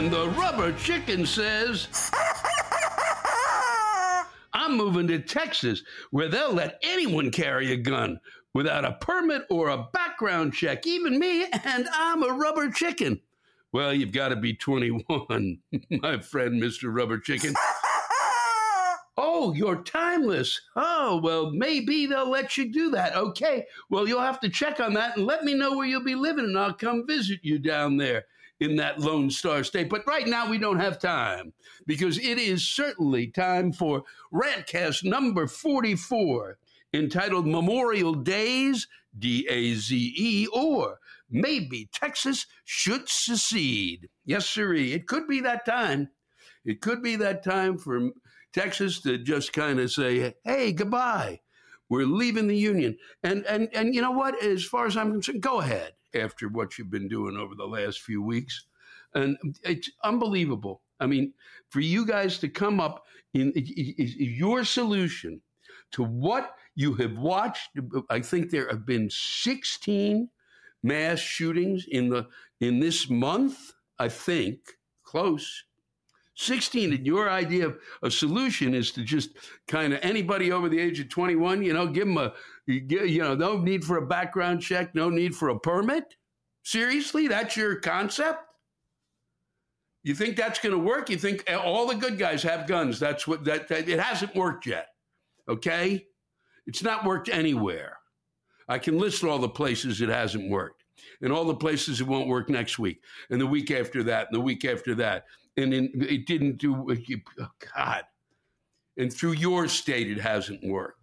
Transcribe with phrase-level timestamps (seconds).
[0.00, 1.86] And the rubber chicken says,
[4.54, 8.18] I'm moving to Texas where they'll let anyone carry a gun
[8.54, 13.20] without a permit or a background check, even me, and I'm a rubber chicken.
[13.72, 15.04] Well, you've got to be 21,
[15.90, 16.84] my friend, Mr.
[16.84, 17.54] Rubber Chicken.
[19.22, 20.58] Oh, you're timeless.
[20.76, 23.14] Oh, well, maybe they'll let you do that.
[23.14, 23.66] Okay.
[23.90, 26.46] Well, you'll have to check on that and let me know where you'll be living,
[26.46, 28.24] and I'll come visit you down there
[28.60, 29.88] in that Lone Star State.
[29.88, 31.52] But right now, we don't have time
[31.86, 36.58] because it is certainly time for Rantcast number 44,
[36.92, 38.86] entitled Memorial Days,
[39.18, 40.98] D A Z E, or
[41.30, 44.08] Maybe Texas Should Secede.
[44.24, 44.92] Yes, sirree.
[44.92, 46.08] It could be that time.
[46.64, 48.10] It could be that time for
[48.52, 51.40] Texas to just kind of say, hey, goodbye.
[51.88, 52.96] We're leaving the union.
[53.22, 54.42] And, and, and you know what?
[54.42, 58.00] As far as I'm concerned, go ahead after what you've been doing over the last
[58.00, 58.66] few weeks.
[59.14, 60.82] And it's unbelievable.
[61.00, 61.32] I mean,
[61.70, 65.40] for you guys to come up in, your solution
[65.92, 67.70] to what you have watched,
[68.08, 70.28] I think there have been 16
[70.82, 72.26] mass shootings in the
[72.60, 74.58] in this month, I think,
[75.02, 75.64] close.
[76.40, 79.30] 16 and your idea of a solution is to just
[79.68, 82.32] kind of anybody over the age of 21 you know give them a
[82.66, 86.14] you know no need for a background check no need for a permit?
[86.62, 87.26] Seriously?
[87.26, 88.40] That's your concept?
[90.02, 91.10] You think that's going to work?
[91.10, 92.98] You think all the good guys have guns.
[92.98, 94.88] That's what that, that it hasn't worked yet
[95.50, 96.06] okay?
[96.66, 97.98] It's not worked anywhere.
[98.68, 100.84] I can list all the places it hasn't worked
[101.20, 104.36] and all the places it won't work next week and the week after that and
[104.36, 105.24] the week after that
[105.60, 106.96] and in, it didn't do.
[107.40, 108.04] Oh God,
[108.96, 110.96] and through your state, it hasn't worked.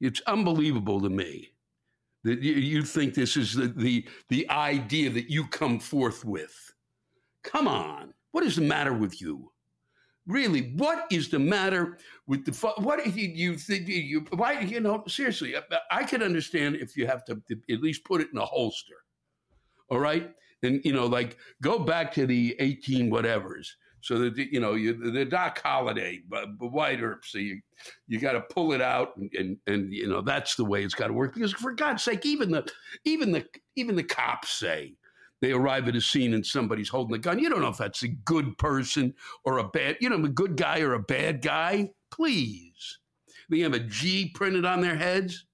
[0.00, 1.52] It's unbelievable to me
[2.24, 6.74] that you, you think this is the, the the idea that you come forth with.
[7.42, 9.52] Come on, what is the matter with you?
[10.26, 15.04] Really, what is the matter with the what you, you think you why you know
[15.06, 15.56] seriously?
[15.56, 17.40] I, I could understand if you have to
[17.70, 18.96] at least put it in a holster.
[19.88, 20.32] All right,
[20.62, 23.68] and you know, like go back to the eighteen whatevers.
[24.00, 27.24] So that you know you, the Doc Holliday, but, but Wyatt Earp.
[27.24, 27.60] So you
[28.06, 30.94] you got to pull it out, and, and and you know that's the way it's
[30.94, 31.34] got to work.
[31.34, 32.70] Because for God's sake, even the
[33.04, 33.44] even the
[33.74, 34.94] even the cops say
[35.42, 37.38] they arrive at a scene and somebody's holding a gun.
[37.38, 40.56] You don't know if that's a good person or a bad, you know, a good
[40.56, 41.90] guy or a bad guy.
[42.10, 42.98] Please,
[43.50, 45.45] they have a G printed on their heads.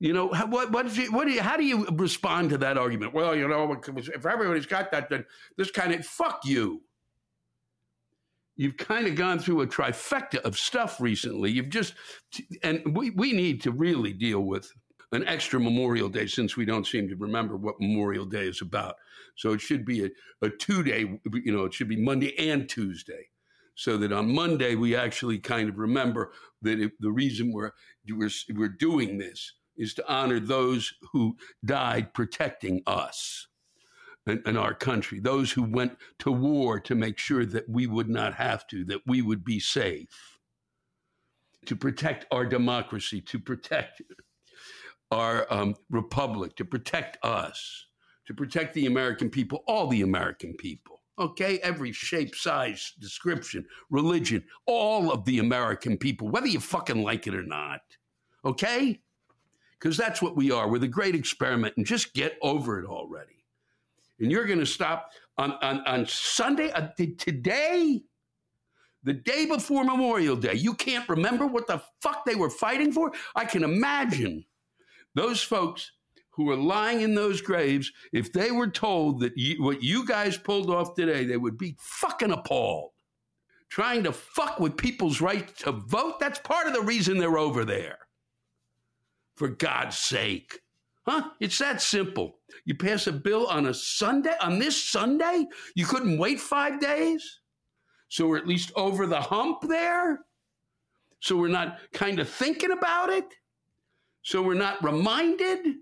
[0.00, 3.12] You know, what, what, you, what do you, how do you respond to that argument?
[3.12, 5.26] Well, you know, if everybody's got that, then
[5.58, 6.80] this kind of, fuck you.
[8.56, 11.50] You've kind of gone through a trifecta of stuff recently.
[11.50, 11.94] You've just,
[12.62, 14.72] and we, we need to really deal with
[15.12, 18.96] an extra Memorial Day since we don't seem to remember what Memorial Day is about.
[19.36, 22.68] So it should be a, a two day, you know, it should be Monday and
[22.68, 23.28] Tuesday.
[23.74, 26.32] So that on Monday, we actually kind of remember
[26.62, 27.72] that it, the reason we're,
[28.08, 33.48] we're, we're doing this is to honor those who died protecting us
[34.26, 38.08] and, and, our country, those who went to war to make sure that we would
[38.08, 40.38] not have to, that we would be safe,
[41.64, 44.02] to protect our democracy, to protect
[45.10, 47.86] our um, republic, to protect us,
[48.26, 51.00] to protect the American people, all the American people.
[51.18, 57.26] Okay, every shape, size, description, religion, all of the American people, whether you fucking like
[57.26, 57.80] it or not.
[58.44, 59.00] Okay?
[59.80, 60.68] Because that's what we are.
[60.68, 63.44] We're the great experiment, and just get over it already.
[64.18, 68.02] And you're going to stop on, on, on Sunday, uh, today,
[69.02, 70.54] the day before Memorial Day.
[70.54, 73.12] You can't remember what the fuck they were fighting for?
[73.34, 74.44] I can imagine
[75.14, 75.92] those folks
[76.32, 80.70] who are lying in those graves, if they were told that what you guys pulled
[80.70, 82.92] off today, they would be fucking appalled.
[83.68, 87.64] Trying to fuck with people's right to vote, that's part of the reason they're over
[87.64, 87.98] there
[89.40, 90.60] for God's sake.
[91.06, 91.30] Huh?
[91.40, 92.40] It's that simple.
[92.66, 95.46] You pass a bill on a Sunday, on this Sunday?
[95.74, 97.40] You couldn't wait five days?
[98.08, 100.26] So we're at least over the hump there?
[101.20, 103.24] So we're not kind of thinking about it?
[104.20, 105.76] So we're not reminded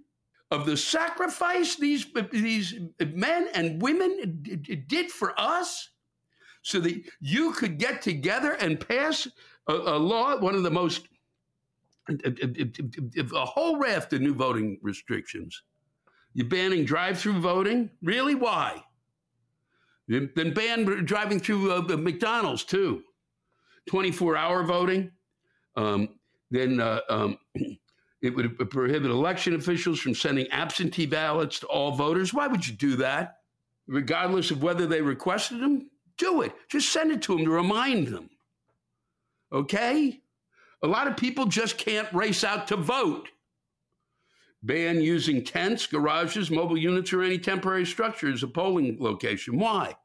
[0.53, 4.41] of the sacrifice these, these men and women
[4.87, 5.91] did for us?
[6.63, 9.27] So that you could get together and pass
[9.69, 11.09] a, a law, one of the most
[12.09, 15.63] a whole raft of new voting restrictions.
[16.35, 17.91] You're banning drive-through voting?
[18.03, 18.35] Really?
[18.35, 18.83] Why?
[20.09, 23.03] Then ban driving through uh, McDonald's too.
[23.91, 25.11] 24-hour voting.
[25.77, 26.09] Um,
[26.51, 27.39] then uh, um,
[28.23, 32.33] it would prohibit election officials from sending absentee ballots to all voters.
[32.33, 33.39] Why would you do that?
[33.89, 35.91] regardless of whether they requested them?
[36.19, 36.53] Do it.
[36.69, 38.31] Just send it to them to remind them.
[39.53, 40.21] Okay?
[40.83, 43.29] A lot of people just can't race out to vote.
[44.63, 49.59] Ban using tents, garages, mobile units, or any temporary structure as a polling location.
[49.59, 49.97] Why?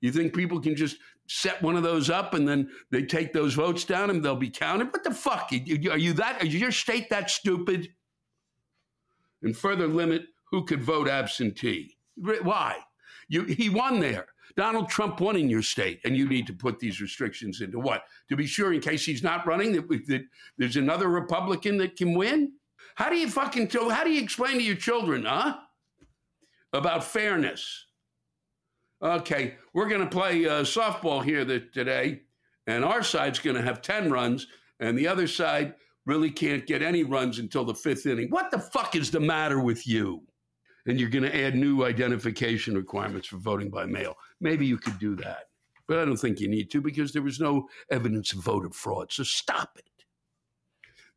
[0.00, 0.96] You think people can just
[1.28, 4.50] set one of those up and then they take those votes down and they'll be
[4.50, 4.92] counted?
[4.92, 5.50] What the fuck?
[5.52, 6.44] Are you that?
[6.44, 7.88] Is your state that stupid?
[9.42, 11.96] And further limit who could vote absentee.
[12.16, 12.76] Why?
[13.28, 14.26] You, he won there.
[14.56, 18.04] Donald Trump won in your state, and you need to put these restrictions into what?
[18.30, 20.24] To be sure, in case he's not running, that, that
[20.56, 22.52] there's another Republican that can win?
[22.94, 25.58] How do you fucking tell, how do you explain to your children, huh?
[26.72, 27.84] About fairness.
[29.02, 32.22] Okay, we're going to play uh, softball here today,
[32.66, 34.46] and our side's going to have 10 runs,
[34.80, 35.74] and the other side
[36.06, 38.30] really can't get any runs until the fifth inning.
[38.30, 40.22] What the fuck is the matter with you?
[40.86, 44.16] And you're going to add new identification requirements for voting by mail.
[44.40, 45.48] Maybe you could do that,
[45.88, 49.12] but I don't think you need to because there was no evidence of voter fraud.
[49.12, 49.96] So stop it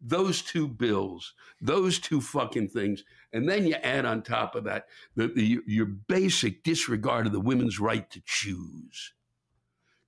[0.01, 4.85] those two bills, those two fucking things, and then you add on top of that
[5.15, 9.13] the, the, your basic disregard of the women's right to choose,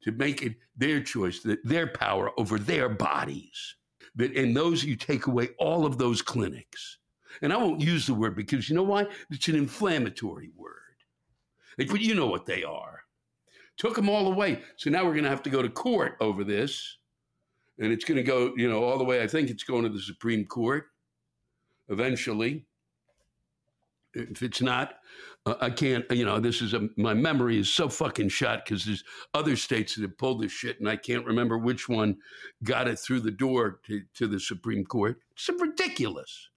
[0.03, 3.75] to make it their choice, their power over their bodies.
[4.15, 6.97] That in those you take away all of those clinics.
[7.41, 9.07] And I won't use the word because you know why?
[9.29, 10.71] It's an inflammatory word.
[11.77, 13.01] But you know what they are.
[13.77, 14.61] Took them all away.
[14.75, 16.97] So now we're going to have to go to court over this
[17.81, 19.23] and it's going to go, you know, all the way.
[19.23, 20.85] I think it's going to the Supreme Court
[21.89, 22.65] eventually.
[24.13, 24.95] If it's not,
[25.45, 26.05] uh, I can't.
[26.11, 29.95] You know, this is a, my memory is so fucking shot because there's other states
[29.95, 32.17] that have pulled this shit, and I can't remember which one
[32.63, 35.19] got it through the door to, to the Supreme Court.
[35.31, 36.49] It's ridiculous.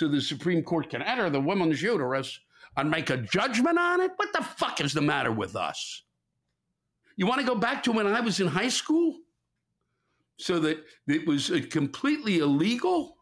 [0.00, 2.40] So the Supreme Court can enter the woman's uterus
[2.74, 4.12] and make a judgment on it.
[4.16, 6.04] What the fuck is the matter with us?
[7.16, 9.18] You want to go back to when I was in high school?
[10.40, 13.18] so that it was uh, completely illegal,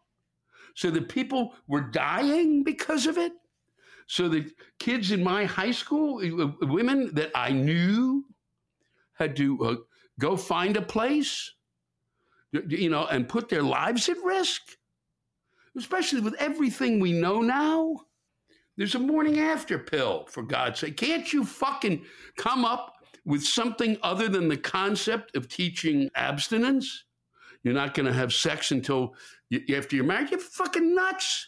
[0.73, 3.33] so that people were dying because of it,
[4.07, 4.49] so that
[4.79, 8.23] kids in my high school, uh, uh, women that I knew,
[9.15, 9.75] had to uh,
[10.17, 11.51] go find a place,
[12.53, 14.77] you know, and put their lives at risk,
[15.77, 17.95] especially with everything we know now.
[18.77, 20.97] There's a morning after pill, for God's sake.
[20.97, 22.05] Can't you fucking
[22.37, 22.95] come up
[23.25, 27.03] with something other than the concept of teaching abstinence?
[27.63, 29.15] You're not going to have sex until
[29.49, 30.31] you, after you're married.
[30.31, 31.47] You're fucking nuts.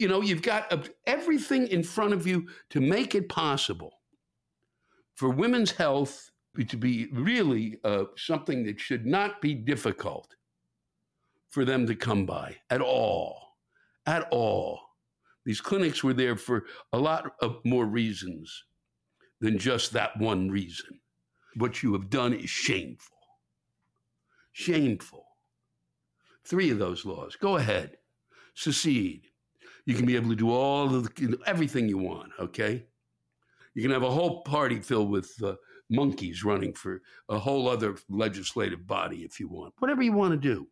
[0.00, 4.00] You know, you've got everything in front of you to make it possible
[5.14, 6.32] for women's health
[6.68, 10.34] to be really uh, something that should not be difficult
[11.50, 13.43] for them to come by at all.
[14.06, 14.80] At all.
[15.44, 18.64] These clinics were there for a lot of more reasons
[19.40, 21.00] than just that one reason.
[21.56, 23.16] What you have done is shameful.
[24.52, 25.26] Shameful
[26.46, 27.36] three of those laws.
[27.36, 27.96] Go ahead,
[28.54, 29.28] secede.
[29.86, 32.30] You can be able to do all of the, everything you want.
[32.38, 32.86] Okay,
[33.74, 35.54] you can have a whole party filled with uh,
[35.90, 39.74] monkeys running for a whole other legislative body if you want.
[39.78, 40.68] Whatever you want to do,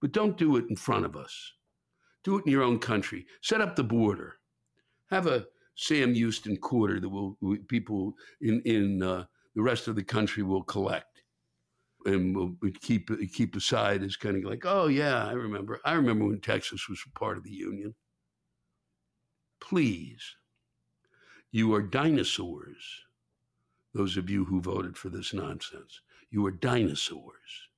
[0.00, 1.52] but don't do it in front of us.
[2.24, 3.26] Do it in your own country.
[3.42, 4.36] Set up the border.
[5.10, 7.36] Have a Sam Houston quarter that will
[7.68, 11.14] people in in uh, the rest of the country will collect
[12.04, 15.80] and we'll keep keep aside as kind of like, oh yeah, I remember.
[15.84, 17.94] I remember when Texas was part of the union.
[19.60, 20.36] Please,
[21.50, 22.84] you are dinosaurs.
[23.94, 26.00] Those of you who voted for this nonsense,
[26.30, 27.68] you are dinosaurs,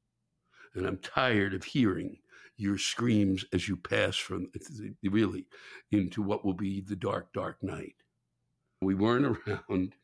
[0.75, 2.19] and I'm tired of hearing
[2.57, 4.51] your screams as you pass from
[5.03, 5.47] really
[5.91, 7.97] into what will be the dark, dark night.
[8.83, 9.95] We weren't around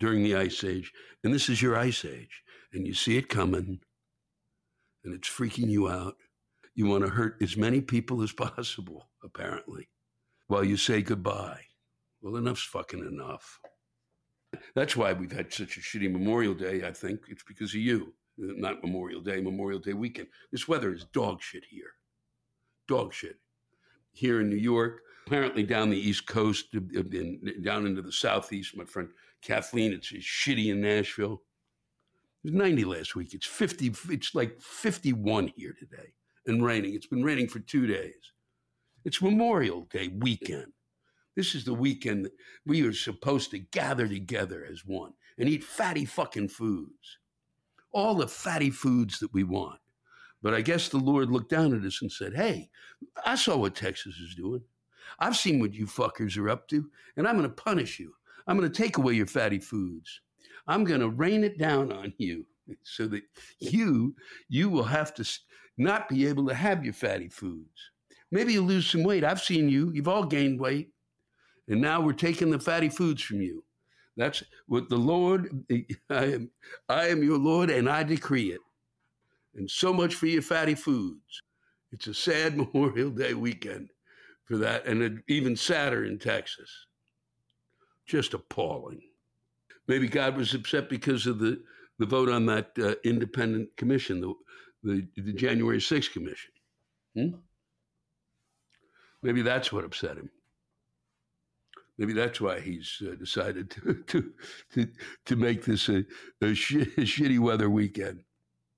[0.00, 0.92] during the ice age,
[1.22, 2.44] and this is your ice age
[2.74, 3.80] and you see it coming
[5.04, 6.16] and it's freaking you out.
[6.74, 9.88] You want to hurt as many people as possible, apparently,
[10.48, 11.60] while you say goodbye.
[12.20, 13.60] Well, enough's fucking enough.
[14.74, 17.20] That's why we've had such a shitty Memorial Day, I think.
[17.28, 18.14] It's because of you.
[18.36, 20.28] Not Memorial Day, Memorial Day weekend.
[20.50, 21.92] This weather is dog shit here.
[22.88, 23.36] Dog shit.
[24.12, 27.02] Here in New York, apparently down the East Coast, uh, uh,
[27.62, 29.08] down into the Southeast, my friend
[29.42, 31.42] Kathleen, it's shitty in Nashville.
[32.42, 33.34] It was 90 last week.
[33.34, 33.92] It's 50.
[34.10, 36.12] It's like 51 here today
[36.46, 36.94] and raining.
[36.94, 38.32] It's been raining for two days.
[39.04, 40.72] It's Memorial Day weekend.
[41.36, 42.32] This is the weekend that
[42.64, 47.18] we are supposed to gather together as one and eat fatty fucking foods.
[47.94, 49.78] All the fatty foods that we want.
[50.42, 52.68] But I guess the Lord looked down at us and said, Hey,
[53.24, 54.62] I saw what Texas is doing.
[55.18, 58.12] I've seen what you fuckers are up to, and I'm going to punish you.
[58.46, 60.20] I'm going to take away your fatty foods.
[60.66, 62.46] I'm going to rain it down on you
[62.82, 63.22] so that
[63.58, 64.14] you
[64.48, 65.28] you will have to
[65.76, 67.90] not be able to have your fatty foods.
[68.30, 69.24] Maybe you lose some weight.
[69.24, 69.92] I've seen you.
[69.94, 70.90] You've all gained weight.
[71.68, 73.63] And now we're taking the fatty foods from you.
[74.16, 75.64] That's what the Lord,
[76.10, 76.50] I am,
[76.88, 78.60] I am your Lord and I decree it.
[79.56, 81.42] And so much for your fatty foods.
[81.92, 83.90] It's a sad Memorial Day weekend
[84.44, 86.70] for that, and even sadder in Texas.
[88.06, 89.00] Just appalling.
[89.86, 91.62] Maybe God was upset because of the,
[91.98, 94.34] the vote on that uh, independent commission, the,
[94.82, 96.50] the, the January 6th commission.
[97.14, 97.28] Hmm?
[99.22, 100.30] Maybe that's what upset him.
[101.98, 104.32] Maybe that's why he's uh, decided to, to,
[104.74, 104.88] to
[105.26, 106.04] to make this a,
[106.40, 108.24] a, sh- a shitty weather weekend.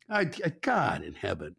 [0.08, 1.56] I, I, God in heaven,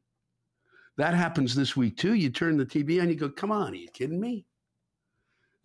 [0.97, 2.13] that happens this week too.
[2.13, 4.45] You turn the TV on, you go, "Come on, are you kidding me?"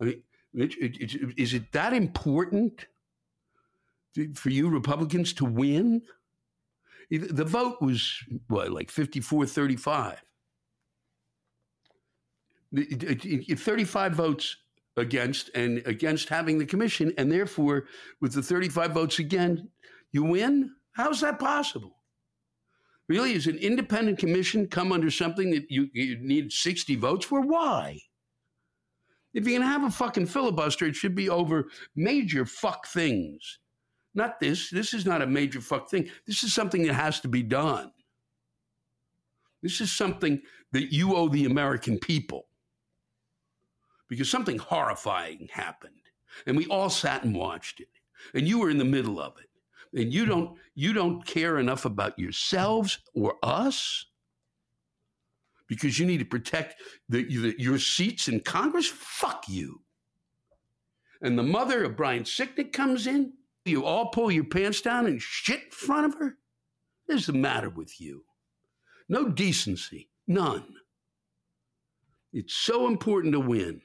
[0.01, 0.23] I mean,
[0.55, 2.87] it, it, it, is it that important
[4.33, 6.01] for you Republicans to win?
[7.09, 10.23] The vote was what, like 54 35.
[12.75, 14.57] 35 votes
[14.97, 17.85] against and against having the commission, and therefore,
[18.21, 19.69] with the 35 votes again,
[20.11, 20.71] you win?
[20.91, 21.97] How's that possible?
[23.09, 27.41] Really, is an independent commission come under something that you, you need 60 votes for?
[27.41, 27.99] Why?
[29.33, 33.59] If you're going to have a fucking filibuster, it should be over major fuck things.
[34.15, 34.69] Not this.
[34.69, 36.09] This is not a major fuck thing.
[36.27, 37.91] This is something that has to be done.
[39.63, 42.45] This is something that you owe the American people
[44.09, 45.93] because something horrifying happened
[46.45, 47.89] and we all sat and watched it
[48.33, 51.85] and you were in the middle of it and you don't you don't care enough
[51.85, 54.05] about yourselves or us
[55.67, 58.87] because you need to protect the, the, your seats in Congress.
[58.87, 59.81] Fuck you.
[61.21, 63.33] And the mother of Brian Sicknick comes in.
[63.65, 66.37] You all pull your pants down and shit in front of her.
[67.05, 68.25] What's the matter with you?
[69.07, 70.65] No decency, none.
[72.33, 73.81] It's so important to win.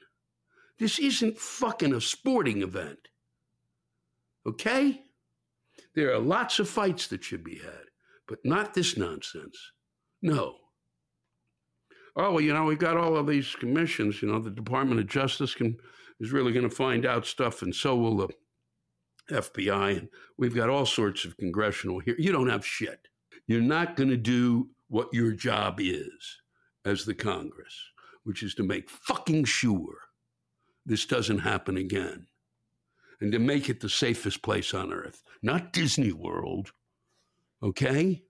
[0.79, 3.09] This isn't fucking a sporting event.
[4.47, 5.01] Okay?
[5.93, 7.85] There are lots of fights that should be had,
[8.27, 9.57] but not this nonsense.
[10.21, 10.55] No.
[12.15, 14.21] Oh, well, you know, we've got all of these commissions.
[14.21, 15.77] You know, the Department of Justice can,
[16.19, 18.29] is really going to find out stuff, and so will the
[19.31, 19.97] FBI.
[19.97, 22.15] And we've got all sorts of congressional here.
[22.17, 23.07] You don't have shit.
[23.47, 26.41] You're not going to do what your job is
[26.85, 27.75] as the Congress,
[28.23, 30.08] which is to make fucking sure
[30.89, 32.25] this doesn't happen again.
[33.21, 36.71] And to make it the safest place on earth, not Disney World,
[37.61, 38.23] okay?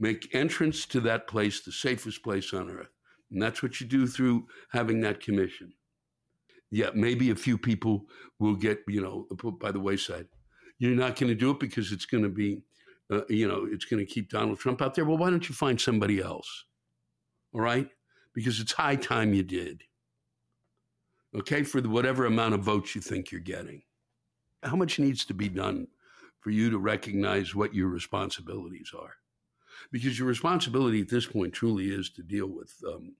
[0.00, 2.90] Make entrance to that place the safest place on earth.
[3.30, 5.72] And that's what you do through having that commission.
[6.72, 8.06] Yeah, maybe a few people
[8.40, 10.26] will get, you know, put by the wayside.
[10.78, 12.64] You're not going to do it because it's going to be,
[13.12, 15.04] uh, you know, it's going to keep Donald Trump out there.
[15.04, 16.64] Well, why don't you find somebody else?
[17.52, 17.88] All right?
[18.34, 19.84] Because it's high time you did
[21.34, 23.82] okay, for whatever amount of votes you think you're getting.
[24.62, 25.86] How much needs to be done
[26.40, 29.14] for you to recognize what your responsibilities are?
[29.90, 33.14] Because your responsibility at this point truly is to deal with um,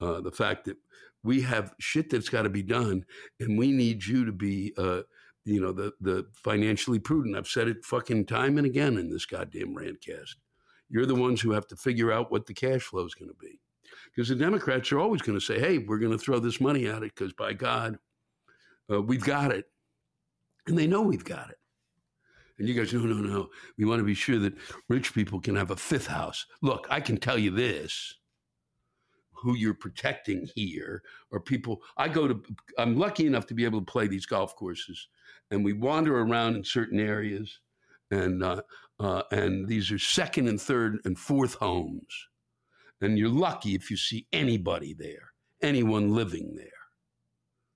[0.00, 0.76] uh, the fact that
[1.22, 3.04] we have shit that's got to be done,
[3.40, 5.02] and we need you to be, uh,
[5.44, 7.36] you know, the the financially prudent.
[7.36, 10.34] I've said it fucking time and again in this goddamn rantcast.
[10.88, 13.36] You're the ones who have to figure out what the cash flow is going to
[13.40, 13.58] be
[14.16, 16.86] because the Democrats are always going to say, hey, we're going to throw this money
[16.86, 17.98] at it because by God,
[18.90, 19.66] uh, we've got it.
[20.66, 21.58] And they know we've got it.
[22.58, 23.48] And you guys, no, no, no.
[23.76, 24.54] We want to be sure that
[24.88, 26.46] rich people can have a fifth house.
[26.62, 28.14] Look, I can tell you this
[29.34, 31.82] who you're protecting here are people.
[31.98, 32.42] I go to,
[32.78, 35.08] I'm lucky enough to be able to play these golf courses,
[35.50, 37.60] and we wander around in certain areas,
[38.10, 38.62] and uh,
[38.98, 42.28] uh, and these are second and third and fourth homes
[43.00, 46.66] and you're lucky if you see anybody there, anyone living there.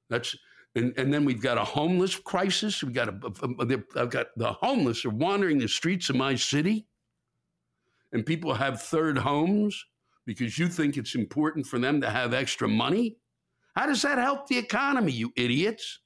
[0.09, 0.37] That's
[0.75, 2.83] and, and then we've got a homeless crisis.
[2.83, 6.87] We got a, I've got the homeless are wandering the streets of my city,
[8.13, 9.85] and people have third homes
[10.27, 13.17] because you think it's important for them to have extra money.
[13.75, 16.01] How does that help the economy, you idiots?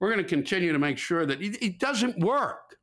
[0.00, 2.76] We're going to continue to make sure that it, it doesn't work.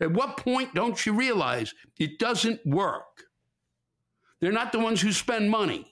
[0.00, 3.24] At what point don't you realize it doesn't work?
[4.40, 5.86] They're not the ones who spend money.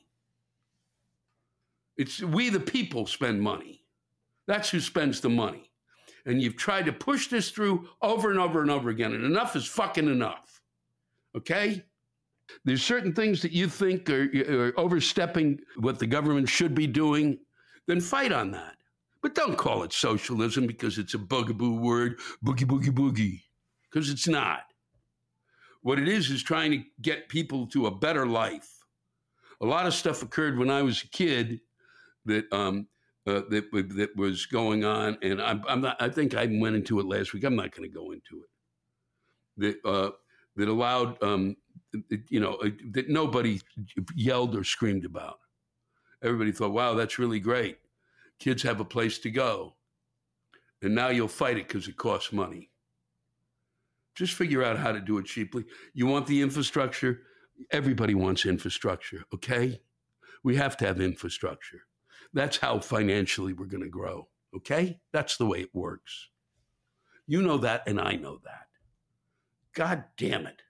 [1.96, 3.82] It's we, the people, spend money.
[4.46, 5.70] That's who spends the money.
[6.24, 9.56] And you've tried to push this through over and over and over again, and enough
[9.56, 10.60] is fucking enough.
[11.36, 11.84] Okay?
[12.64, 17.38] There's certain things that you think are, are overstepping what the government should be doing.
[17.86, 18.76] then fight on that.
[19.22, 23.42] But don't call it socialism because it's a bugaboo word, boogie, boogie, boogie,
[23.90, 24.60] because it's not.
[25.86, 28.68] What it is is trying to get people to a better life.
[29.60, 31.60] A lot of stuff occurred when I was a kid
[32.24, 32.88] that um,
[33.24, 35.96] uh, that that was going on, and I'm, I'm, not.
[36.02, 37.44] I think I went into it last week.
[37.44, 38.50] I'm not going to go into it.
[39.58, 40.10] That uh,
[40.56, 41.56] that allowed, um,
[42.30, 43.60] you know, uh, that nobody
[44.16, 45.38] yelled or screamed about.
[46.20, 47.78] Everybody thought, "Wow, that's really great."
[48.40, 49.76] Kids have a place to go,
[50.82, 52.70] and now you'll fight it because it costs money.
[54.16, 55.64] Just figure out how to do it cheaply.
[55.94, 57.22] You want the infrastructure.
[57.70, 59.24] Everybody wants infrastructure.
[59.34, 59.80] Okay,
[60.42, 61.82] we have to have infrastructure
[62.36, 64.28] that's how financially we're going to grow.
[64.54, 65.00] Okay?
[65.12, 66.28] That's the way it works.
[67.26, 68.66] You know that, and I know that.
[69.74, 70.62] God damn it.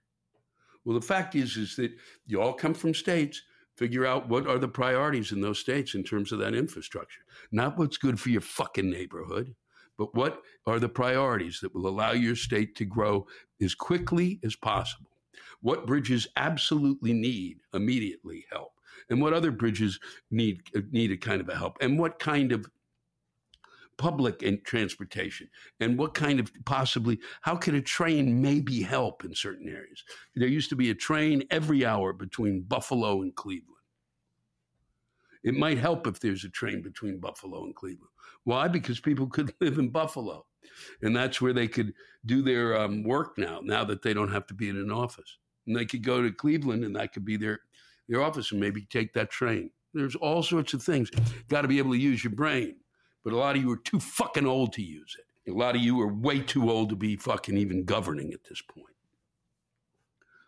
[0.83, 1.91] Well, the fact is, is that
[2.25, 3.41] you all come from states.
[3.75, 7.21] Figure out what are the priorities in those states in terms of that infrastructure.
[7.51, 9.53] Not what's good for your fucking neighborhood,
[9.97, 13.25] but what are the priorities that will allow your state to grow
[13.61, 15.09] as quickly as possible.
[15.61, 18.73] What bridges absolutely need immediately help?
[19.09, 19.99] And what other bridges
[20.31, 20.61] need
[20.91, 22.65] need a kind of a help, and what kind of
[23.97, 25.49] public and transportation?
[25.79, 30.03] And what kind of possibly how could a train maybe help in certain areas?
[30.35, 33.76] There used to be a train every hour between buffalo and cleveland
[35.47, 38.11] it might help if there's a train between buffalo and cleveland
[38.43, 40.45] why because people could live in buffalo
[41.01, 41.93] and that's where they could
[42.25, 45.37] do their um, work now now that they don't have to be in an office
[45.65, 47.59] and they could go to cleveland and that could be their
[48.07, 49.69] your office and maybe take that train.
[49.93, 51.09] There's all sorts of things.
[51.49, 52.77] Got to be able to use your brain.
[53.23, 55.51] But a lot of you are too fucking old to use it.
[55.51, 58.61] A lot of you are way too old to be fucking even governing at this
[58.61, 58.95] point.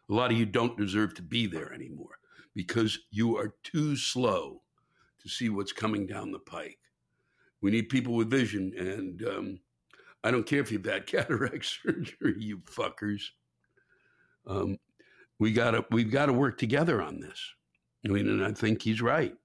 [0.10, 2.20] A lot of you don't deserve to be there anymore
[2.56, 4.62] because you are too slow
[5.22, 6.80] to see what's coming down the pike.
[7.62, 9.60] We need people with vision, and um,
[10.24, 13.24] I don't care if you've had cataract surgery, you fuckers.
[14.48, 14.78] Um,
[15.40, 17.40] we got to we've got to work together on this.
[18.06, 19.36] I mean, and I think he's right.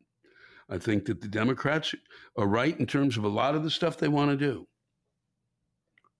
[0.68, 1.94] I think that the Democrats
[2.38, 4.66] are right in terms of a lot of the stuff they want to do.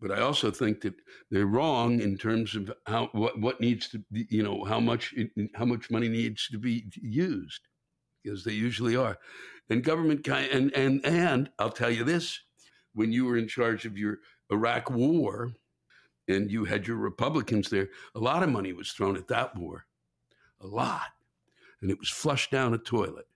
[0.01, 0.95] But I also think that
[1.31, 5.14] they're wrong in terms of how what, what needs to be, you know how much
[5.55, 7.61] how much money needs to be used
[8.24, 9.18] because they usually are.
[9.70, 12.40] And government kind and and and I'll tell you this:
[12.94, 14.18] when you were in charge of your
[14.50, 15.52] Iraq War,
[16.28, 19.87] and you had your Republicans there, a lot of money was thrown at that war,
[20.60, 21.08] a lot,
[21.80, 23.26] and it was flushed down a toilet.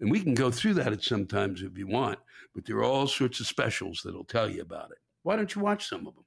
[0.00, 2.18] And we can go through that at some times if you want,
[2.54, 4.98] but there are all sorts of specials that'll tell you about it.
[5.22, 6.24] Why don't you watch some of them?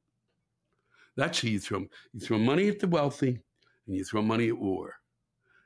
[1.15, 3.39] That's how you throw you throw money at the wealthy,
[3.87, 4.95] and you throw money at war,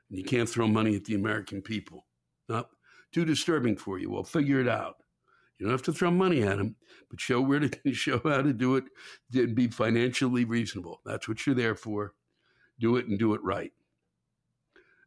[0.08, 2.05] and you can't throw money at the American people.
[2.48, 2.70] Not
[3.12, 4.10] too disturbing for you.
[4.10, 4.96] Well, figure it out.
[5.58, 6.76] You don't have to throw money at them,
[7.10, 8.84] but show where to show how to do it
[9.34, 11.00] and be financially reasonable.
[11.04, 12.12] That's what you're there for.
[12.78, 13.72] Do it and do it right.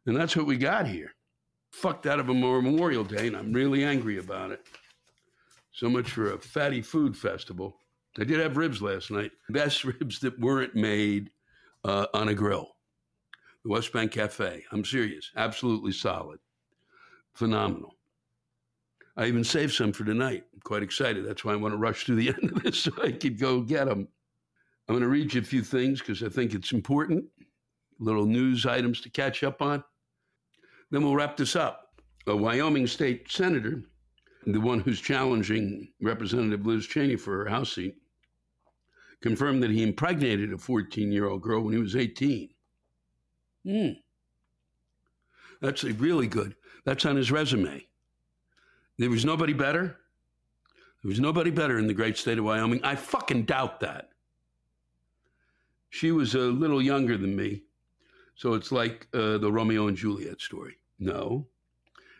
[0.06, 1.14] And that's what we got here.
[1.72, 4.66] Fucked out of a Memorial Day, and I'm really angry about it.
[5.72, 7.76] So much for a fatty food festival.
[8.18, 9.30] I did have ribs last night.
[9.50, 11.30] Best ribs that weren't made
[11.84, 12.72] uh, on a grill.
[13.62, 14.64] The West Bank Cafe.
[14.72, 15.30] I'm serious.
[15.36, 16.40] Absolutely solid.
[17.34, 17.94] Phenomenal.
[19.16, 20.44] I even saved some for tonight.
[20.54, 21.26] I'm quite excited.
[21.26, 23.60] That's why I want to rush to the end of this so I could go
[23.60, 24.08] get them.
[24.88, 27.24] I'm going to read you a few things because I think it's important.
[27.98, 29.84] Little news items to catch up on.
[30.90, 31.94] Then we'll wrap this up.
[32.26, 33.82] A Wyoming state senator,
[34.46, 37.96] the one who's challenging Representative Liz Cheney for her House seat,
[39.20, 42.48] confirmed that he impregnated a 14 year old girl when he was 18.
[43.64, 43.88] Hmm.
[45.60, 46.54] That's a really good.
[46.90, 47.86] That's on his resume.
[48.98, 49.96] There was nobody better.
[51.00, 52.80] There was nobody better in the great state of Wyoming.
[52.82, 54.08] I fucking doubt that.
[55.90, 57.62] She was a little younger than me.
[58.34, 60.78] So it's like uh, the Romeo and Juliet story.
[60.98, 61.46] No,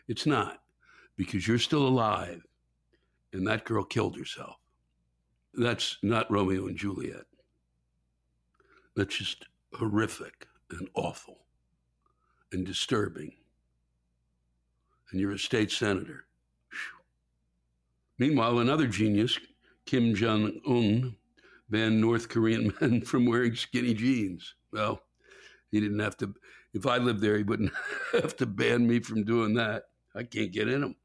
[0.07, 0.61] it's not,
[1.17, 2.41] because you're still alive
[3.33, 4.55] and that girl killed herself.
[5.53, 7.25] That's not Romeo and Juliet.
[8.95, 11.39] That's just horrific and awful
[12.53, 13.33] and disturbing.
[15.11, 16.25] And you're a state senator.
[18.17, 19.37] Meanwhile, another genius,
[19.85, 21.15] Kim Jong un,
[21.69, 24.55] banned North Korean men from wearing skinny jeans.
[24.71, 25.01] Well,
[25.71, 26.33] he didn't have to.
[26.73, 27.73] If I lived there, he wouldn't
[28.13, 29.85] have to ban me from doing that.
[30.15, 30.95] I can't get in them.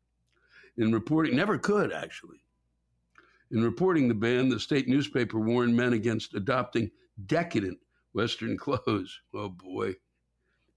[0.77, 2.43] In reporting, never could actually.
[3.51, 6.91] In reporting the ban, the state newspaper warned men against adopting
[7.27, 7.79] decadent
[8.13, 9.21] Western clothes.
[9.33, 9.95] Oh boy.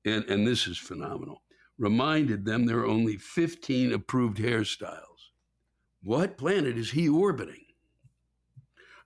[0.05, 1.41] And, and this is phenomenal.
[1.79, 5.31] Reminded them there are only 15 approved hairstyles.
[6.01, 7.65] what planet is he orbiting?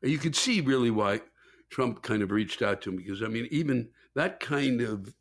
[0.01, 1.21] You could see really why
[1.69, 5.13] Trump kind of reached out to him because, I mean, even that kind of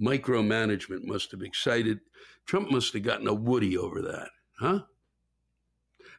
[0.00, 2.00] micromanagement must have excited.
[2.46, 4.80] Trump must have gotten a Woody over that, huh?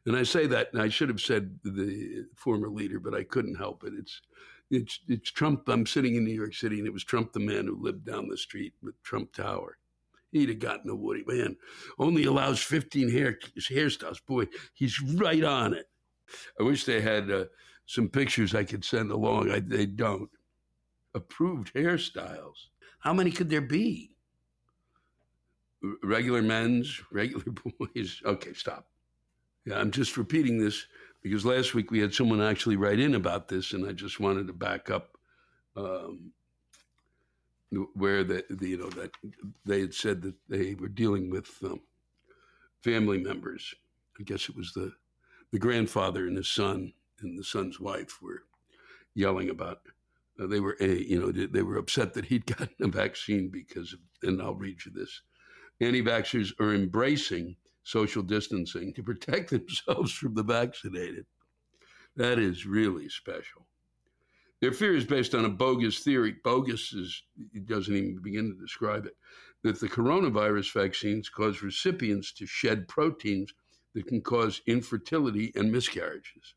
[0.05, 3.55] And I say that, and I should have said the former leader, but I couldn't
[3.55, 3.93] help it.
[3.97, 4.21] It's
[4.69, 5.67] it's it's Trump.
[5.67, 8.27] I'm sitting in New York City, and it was Trump, the man who lived down
[8.27, 9.78] the street with Trump Tower.
[10.31, 11.57] He'd have gotten a Woody man.
[11.97, 14.23] Only allows 15 hair hairstyles.
[14.25, 15.87] Boy, he's right on it.
[16.59, 17.45] I wish they had uh,
[17.85, 19.49] some pictures I could send along.
[19.49, 20.29] I, they don't.
[21.15, 22.67] Approved hairstyles.
[22.99, 24.11] How many could there be?
[26.03, 28.21] Regular men's, regular boys.
[28.23, 28.85] Okay, stop.
[29.65, 30.85] Yeah, I'm just repeating this
[31.23, 34.47] because last week we had someone actually write in about this, and I just wanted
[34.47, 35.17] to back up
[35.75, 36.31] um,
[37.93, 39.11] where the, the, you know that
[39.65, 41.81] they had said that they were dealing with um,
[42.83, 43.73] family members.
[44.19, 44.91] I guess it was the
[45.51, 48.43] the grandfather and his son and the son's wife were
[49.15, 49.81] yelling about.
[50.39, 53.93] Uh, they were a you know they were upset that he'd gotten a vaccine because
[53.93, 55.21] of, and I'll read you this.
[55.81, 61.25] Anti-vaxxers are embracing social distancing to protect themselves from the vaccinated.
[62.15, 63.68] That is really special.
[64.61, 66.35] Their fear is based on a bogus theory.
[66.43, 69.15] Bogus is, it doesn't even begin to describe it,
[69.63, 73.53] that the coronavirus vaccines cause recipients to shed proteins
[73.93, 76.55] that can cause infertility and miscarriages.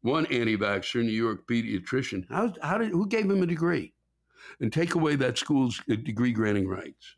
[0.00, 3.94] One anti vaxxer, New York pediatrician, how, how did, who gave him a degree?
[4.60, 7.16] And take away that school's uh, degree granting rights.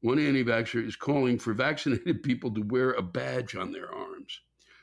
[0.00, 4.40] One anti vaxxer is calling for vaccinated people to wear a badge on their arms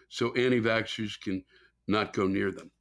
[0.09, 1.43] so anti vaxxers can
[1.87, 2.71] not go near them.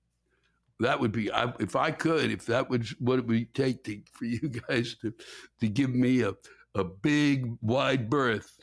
[0.80, 4.00] That would be, I, if I could, if that was what it would take to,
[4.12, 5.12] for you guys to,
[5.60, 6.34] to give me a,
[6.74, 8.60] a big, wide berth,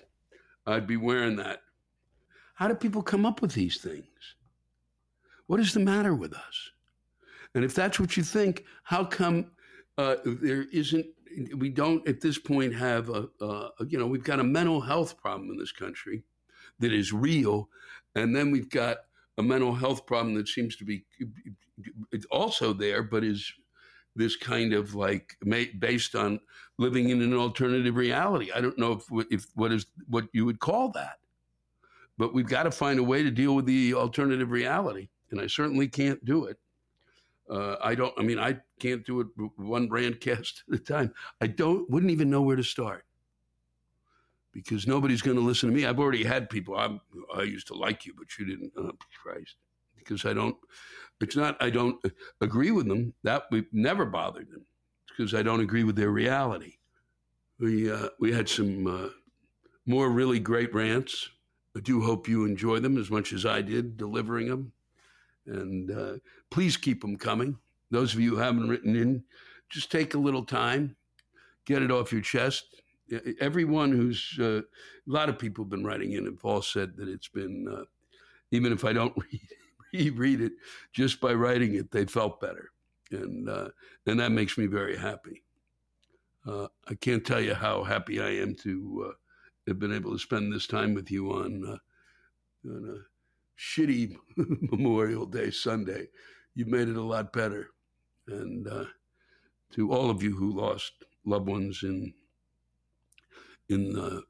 [0.65, 1.61] I'd be wearing that.
[2.55, 4.05] How do people come up with these things?
[5.47, 6.71] What is the matter with us?
[7.55, 9.51] And if that's what you think, how come
[9.97, 11.05] uh, there isn't
[11.55, 15.17] we don't at this point have a, a, you know we've got a mental health
[15.17, 16.23] problem in this country
[16.79, 17.69] that is real
[18.15, 18.97] and then we've got
[19.37, 21.05] a mental health problem that seems to be
[22.31, 23.51] also there but is
[24.15, 25.35] this kind of like
[25.79, 26.39] based on
[26.77, 30.59] living in an alternative reality i don't know if if what is what you would
[30.59, 31.17] call that
[32.17, 35.47] but we've got to find a way to deal with the alternative reality and i
[35.47, 36.57] certainly can't do it
[37.49, 38.13] uh, I don't.
[38.17, 41.13] I mean, I can't do it one rantcast at a time.
[41.41, 41.89] I don't.
[41.89, 43.03] Wouldn't even know where to start
[44.53, 45.85] because nobody's going to listen to me.
[45.85, 46.77] I've already had people.
[46.77, 47.01] I'm,
[47.35, 48.71] I used to like you, but you didn't.
[48.77, 49.55] Oh, Christ,
[49.97, 50.55] because I don't.
[51.21, 51.61] It's not.
[51.61, 52.03] I don't
[52.41, 53.13] agree with them.
[53.23, 54.65] That we never bothered them
[55.03, 56.75] It's because I don't agree with their reality.
[57.59, 59.09] We uh, we had some uh,
[59.85, 61.29] more really great rants.
[61.75, 64.71] I do hope you enjoy them as much as I did delivering them.
[65.47, 66.13] And uh,
[66.51, 67.57] please keep them coming.
[67.89, 69.23] Those of you who haven't written in,
[69.69, 70.95] just take a little time,
[71.65, 72.82] get it off your chest.
[73.39, 74.63] Everyone who's, uh, a
[75.05, 77.83] lot of people have been writing in have all said that it's been, uh,
[78.51, 79.15] even if I don't
[79.93, 80.53] read, read it,
[80.93, 82.71] just by writing it, they felt better.
[83.11, 83.69] And, uh,
[84.07, 85.43] and that makes me very happy.
[86.47, 89.13] Uh, I can't tell you how happy I am to uh,
[89.67, 93.05] have been able to spend this time with you on, uh, on
[93.57, 96.07] shitty Memorial Day Sunday.
[96.55, 97.69] You've made it a lot better.
[98.27, 98.67] And
[99.73, 100.93] to all of you who lost
[101.25, 102.13] loved ones in
[103.69, 104.23] in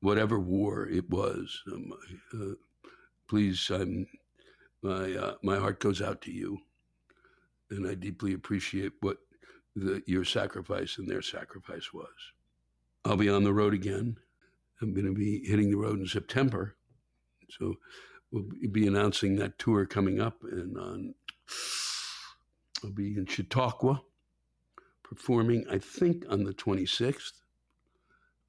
[0.00, 1.92] whatever war it was, um,
[2.34, 2.54] uh,
[3.28, 4.06] please, I'm,
[4.82, 6.58] my uh, my heart goes out to you,
[7.70, 9.18] and I deeply appreciate what
[9.76, 12.08] the, your sacrifice and their sacrifice was.
[13.04, 14.16] I'll be on the road again.
[14.82, 16.76] I'm going to be hitting the road in September,
[17.50, 17.74] so
[18.32, 21.14] we'll be announcing that tour coming up, and on
[22.82, 24.02] I'll be in Chautauqua
[25.02, 25.66] performing.
[25.70, 27.39] I think on the 26th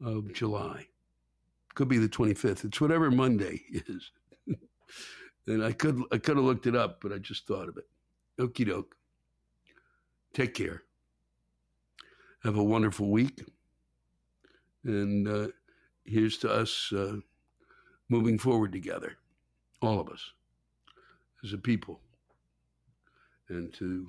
[0.03, 0.87] of July.
[1.75, 2.65] Could be the 25th.
[2.65, 4.11] It's whatever Monday is.
[5.47, 7.87] and I could I could have looked it up, but I just thought of it.
[8.39, 8.95] Okie doke.
[10.33, 10.83] Take care.
[12.43, 13.43] Have a wonderful week.
[14.83, 15.47] And uh,
[16.05, 17.17] here's to us uh,
[18.09, 19.17] moving forward together
[19.81, 20.31] all of us
[21.43, 21.99] as a people,
[23.49, 24.07] and to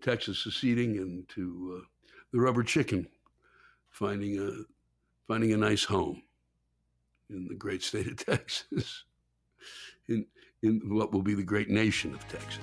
[0.00, 1.86] Texas seceding and to uh,
[2.32, 3.06] the rubber chicken
[3.90, 4.50] finding a
[5.28, 6.22] finding a nice home
[7.30, 9.04] in the great state of Texas,
[10.08, 10.26] in
[10.62, 12.62] in what will be the great nation of Texas.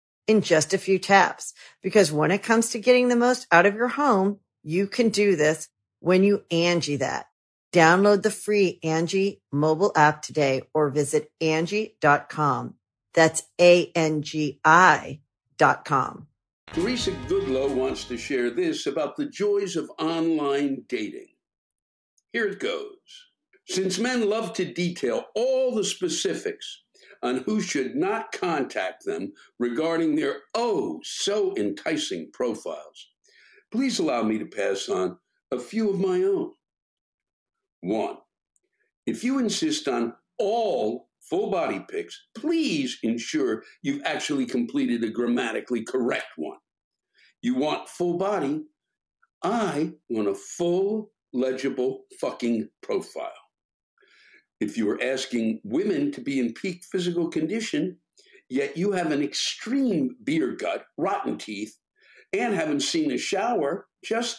[0.31, 1.53] in just a few taps.
[1.83, 5.35] Because when it comes to getting the most out of your home, you can do
[5.35, 5.67] this
[5.99, 7.25] when you Angi that.
[7.73, 12.75] Download the free Angi mobile app today or visit Angi.com.
[13.13, 15.19] That's A-N-G-I
[15.57, 16.27] dot com.
[16.67, 21.27] Teresa Goodlow wants to share this about the joys of online dating.
[22.31, 22.95] Here it goes.
[23.67, 26.80] Since men love to detail all the specifics
[27.23, 33.09] on who should not contact them regarding their oh so enticing profiles.
[33.71, 35.17] Please allow me to pass on
[35.51, 36.51] a few of my own.
[37.81, 38.17] One,
[39.05, 45.83] if you insist on all full body pics, please ensure you've actually completed a grammatically
[45.83, 46.57] correct one.
[47.41, 48.63] You want full body?
[49.43, 53.40] I want a full, legible fucking profile
[54.61, 57.97] if you were asking women to be in peak physical condition,
[58.47, 61.75] yet you have an extreme beer gut, rotten teeth,
[62.31, 64.37] and haven't seen a shower, just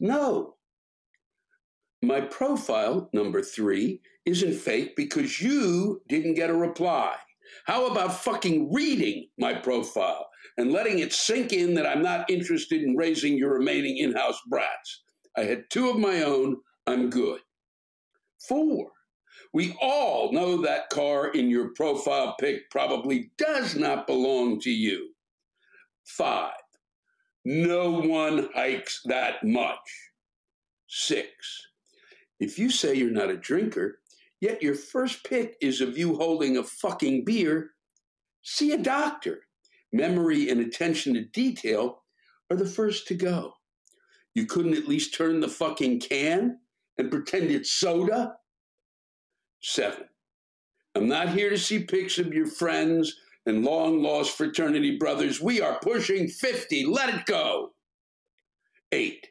[0.00, 0.54] no.
[2.00, 7.16] My profile, number three, isn't fake because you didn't get a reply.
[7.64, 12.82] How about fucking reading my profile and letting it sink in that I'm not interested
[12.82, 15.02] in raising your remaining in house brats?
[15.36, 17.40] I had two of my own, I'm good.
[18.46, 18.92] Four,
[19.52, 25.10] we all know that car in your profile pic probably does not belong to you.
[26.04, 26.52] Five,
[27.44, 29.78] no one hikes that much.
[30.86, 31.28] Six,
[32.40, 34.00] if you say you're not a drinker,
[34.40, 37.70] yet your first pic is of you holding a fucking beer,
[38.42, 39.40] see a doctor.
[39.92, 42.02] Memory and attention to detail
[42.50, 43.54] are the first to go.
[44.34, 46.58] You couldn't at least turn the fucking can
[46.98, 48.34] and pretend it's soda?
[49.60, 50.04] Seven,
[50.94, 53.14] I'm not here to see pics of your friends
[53.46, 55.40] and long lost fraternity brothers.
[55.40, 56.86] We are pushing 50.
[56.86, 57.72] Let it go.
[58.92, 59.28] Eight,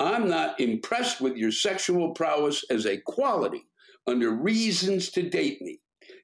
[0.00, 3.64] I'm not impressed with your sexual prowess as a quality
[4.06, 5.80] under reasons to date me.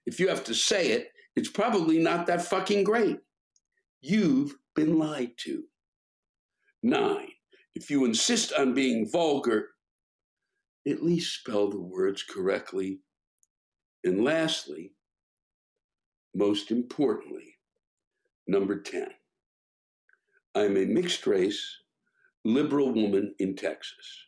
[0.06, 3.18] If you have to say it, it's probably not that fucking great.
[4.00, 5.64] You've been lied to.
[6.82, 7.28] Nine,
[7.74, 9.68] if you insist on being vulgar,
[10.86, 12.98] at least spell the words correctly
[14.04, 14.92] and lastly,
[16.34, 17.56] most importantly,
[18.46, 19.08] number 10,
[20.54, 21.78] I'm a mixed race,
[22.44, 24.26] liberal woman in Texas.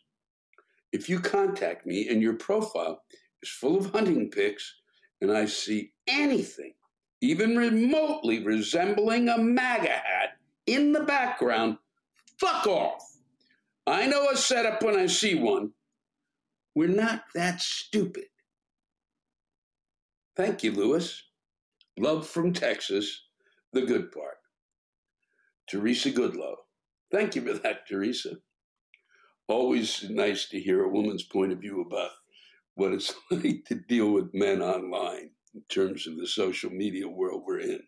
[0.91, 3.01] If you contact me and your profile
[3.43, 4.75] is full of hunting pics
[5.21, 6.73] and I see anything,
[7.21, 11.77] even remotely resembling a MAGA hat in the background,
[12.39, 13.17] fuck off.
[13.87, 15.71] I know a setup when I see one.
[16.75, 18.25] We're not that stupid.
[20.35, 21.23] Thank you, Lewis.
[21.97, 23.23] Love from Texas,
[23.71, 24.37] the good part.
[25.69, 26.55] Teresa Goodlow.
[27.11, 28.31] Thank you for that, Teresa.
[29.47, 32.11] Always nice to hear a woman's point of view about
[32.73, 37.43] what it's like to deal with men online in terms of the social media world
[37.45, 37.79] we're in.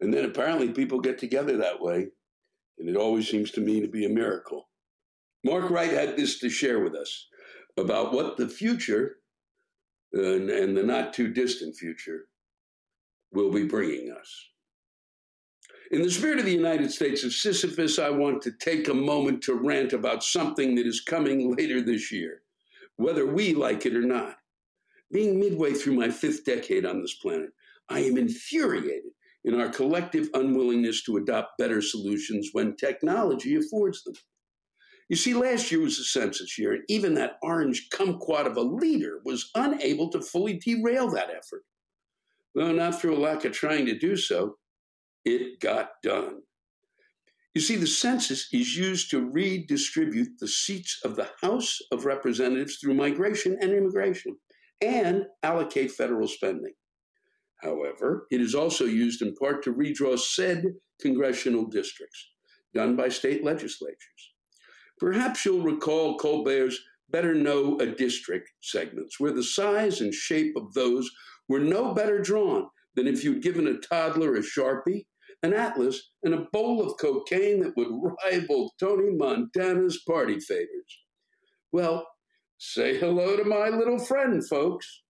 [0.00, 2.06] And then apparently people get together that way,
[2.78, 4.68] and it always seems to me to be a miracle.
[5.44, 7.28] Mark Wright had this to share with us
[7.76, 9.16] about what the future
[10.16, 12.26] and, and the not too distant future
[13.32, 14.48] will be bringing us.
[15.92, 19.42] In the spirit of the United States of Sisyphus, I want to take a moment
[19.44, 22.42] to rant about something that is coming later this year,
[22.96, 24.36] whether we like it or not.
[25.12, 27.50] Being midway through my fifth decade on this planet,
[27.88, 29.12] I am infuriated
[29.44, 34.14] in our collective unwillingness to adopt better solutions when technology affords them.
[35.08, 38.62] You see, last year was a census year, and even that orange kumquat of a
[38.62, 41.62] leader was unable to fully derail that effort.
[42.54, 44.56] Though not through a lack of trying to do so,
[45.24, 46.40] it got done.
[47.54, 52.76] You see, the census is used to redistribute the seats of the House of Representatives
[52.76, 54.36] through migration and immigration
[54.82, 56.74] and allocate federal spending.
[57.62, 60.64] However, it is also used in part to redraw said
[61.00, 62.30] congressional districts,
[62.74, 64.34] done by state legislatures.
[64.98, 66.78] Perhaps you'll recall Colbert's
[67.08, 71.10] Better Know a District segments, where the size and shape of those
[71.48, 75.04] were no better drawn than if you'd given a toddler a Sharpie
[75.42, 77.88] an atlas, and a bowl of cocaine that would
[78.24, 81.02] rival Tony Montana's party favors.
[81.72, 82.06] Well,
[82.58, 85.02] say hello to my little friend, folks.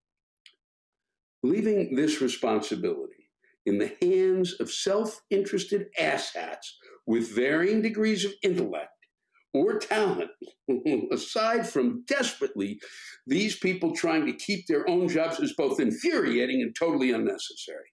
[1.42, 3.30] Leaving this responsibility
[3.66, 6.66] in the hands of self interested asshats
[7.06, 8.90] with varying degrees of intellect
[9.56, 10.30] or talent,
[11.12, 12.80] aside from desperately
[13.26, 17.92] these people trying to keep their own jobs, is both infuriating and totally unnecessary.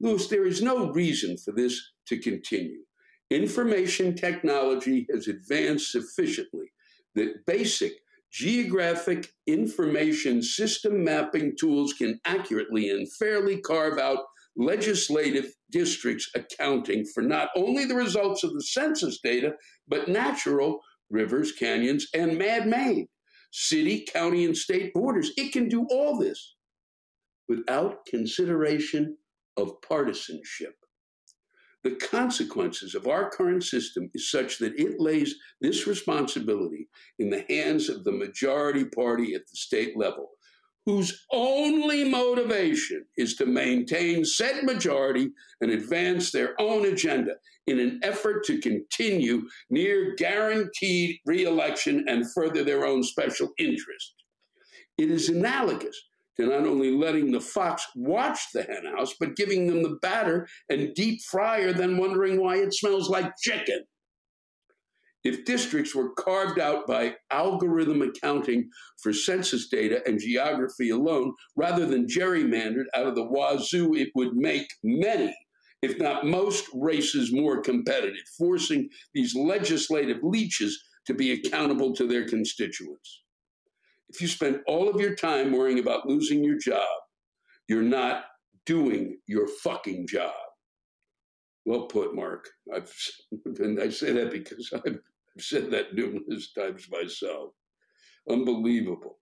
[0.00, 2.82] Lewis, there is no reason for this to continue.
[3.30, 6.66] Information technology has advanced sufficiently
[7.14, 7.94] that basic
[8.30, 14.18] geographic information system mapping tools can accurately and fairly carve out
[14.56, 19.52] legislative districts accounting for not only the results of the census data,
[19.86, 23.06] but natural rivers, canyons, and man made
[23.52, 25.32] city, county, and state borders.
[25.36, 26.56] It can do all this
[27.48, 29.16] without consideration
[29.56, 30.74] of partisanship.
[31.84, 36.88] The consequences of our current system is such that it lays this responsibility
[37.18, 40.30] in the hands of the majority party at the state level,
[40.86, 47.32] whose only motivation is to maintain said majority and advance their own agenda
[47.66, 54.14] in an effort to continue near guaranteed reelection and further their own special interest.
[54.96, 56.00] It is analogous
[56.36, 60.94] to not only letting the fox watch the henhouse, but giving them the batter and
[60.94, 63.84] deep fryer, then wondering why it smells like chicken.
[65.26, 68.70] If districts were carved out by algorithm accounting
[69.02, 74.36] for census data and geography alone, rather than gerrymandered out of the wazoo, it would
[74.36, 75.36] make many,
[75.82, 82.28] if not most, races more competitive, forcing these legislative leeches to be accountable to their
[82.28, 83.24] constituents.
[84.08, 86.86] If you spend all of your time worrying about losing your job,
[87.66, 88.26] you're not
[88.64, 90.34] doing your fucking job.
[91.64, 92.48] Well put, Mark.
[92.72, 92.94] I've,
[93.58, 95.00] and I say that because I've
[95.38, 97.50] said that numerous times myself.
[98.28, 99.18] Unbelievable.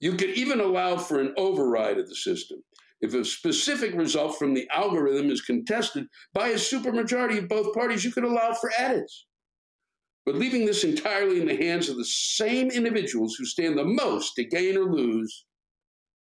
[0.00, 2.62] You could even allow for an override of the system.
[3.00, 8.04] If a specific result from the algorithm is contested by a supermajority of both parties,
[8.04, 9.26] you could allow for edits.
[10.26, 14.34] But leaving this entirely in the hands of the same individuals who stand the most
[14.34, 15.46] to gain or lose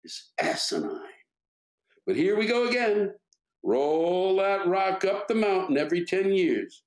[0.04, 1.00] is asinine.
[2.06, 3.12] But here we go again.
[3.62, 6.82] Roll that rock up the mountain every 10 years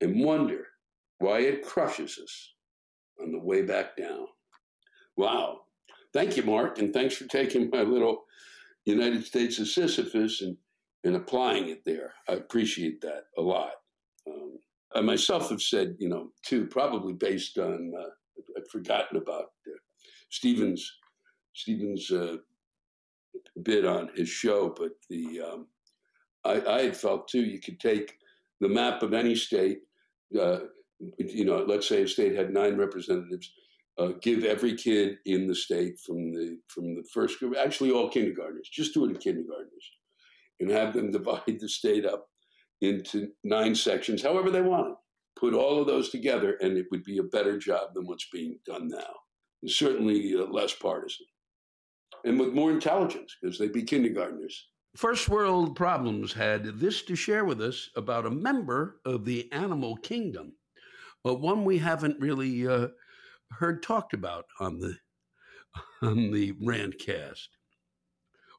[0.00, 0.67] and wonder
[1.18, 2.52] why it crushes us
[3.20, 4.26] on the way back down.
[5.16, 5.62] Wow.
[6.12, 8.24] Thank you, Mark, and thanks for taking my little
[8.84, 10.56] United States of Sisyphus and,
[11.04, 12.14] and applying it there.
[12.28, 13.72] I appreciate that a lot.
[14.26, 14.58] Um,
[14.94, 18.08] I myself have said, you know, too, probably based on uh,
[18.56, 19.76] I've forgotten about uh,
[20.30, 20.90] Stephen's
[21.54, 22.36] Stephen's uh,
[23.62, 25.66] bit on his show, but the um,
[26.44, 28.16] I, I, had felt too you could take
[28.60, 29.80] the map of any state,
[30.40, 30.60] uh,
[31.18, 33.52] you know, let's say a state had nine representatives,
[33.98, 38.10] uh, give every kid in the state from the from the first group, actually all
[38.10, 39.90] kindergartners, just do it in kindergartners,
[40.60, 42.28] and have them divide the state up
[42.80, 44.96] into nine sections, however they want it.
[45.38, 48.58] Put all of those together, and it would be a better job than what's being
[48.66, 49.14] done now.
[49.62, 51.26] And certainly uh, less partisan
[52.24, 54.68] and with more intelligence because they'd be kindergartners.
[54.96, 59.96] First World Problems had this to share with us about a member of the animal
[59.96, 60.54] kingdom,
[61.24, 62.88] but one we haven't really uh,
[63.52, 64.96] heard talked about on the
[66.02, 67.48] on the rantcast,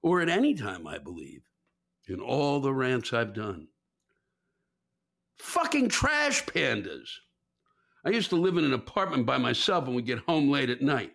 [0.02, 1.42] or at any time, I believe,
[2.08, 3.68] in all the rants I've done.
[5.40, 7.10] Fucking trash pandas.
[8.06, 10.82] I used to live in an apartment by myself and would get home late at
[10.82, 11.12] night.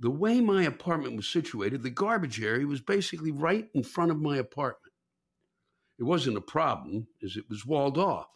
[0.00, 4.20] The way my apartment was situated, the garbage area was basically right in front of
[4.20, 4.92] my apartment.
[5.98, 8.26] It wasn't a problem, as it was walled off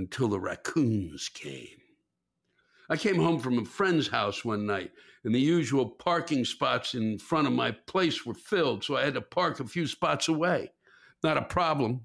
[0.00, 1.76] until the raccoons came.
[2.88, 4.92] I came home from a friend's house one night,
[5.24, 9.14] and the usual parking spots in front of my place were filled, so I had
[9.14, 10.72] to park a few spots away.
[11.22, 12.00] Not a problem.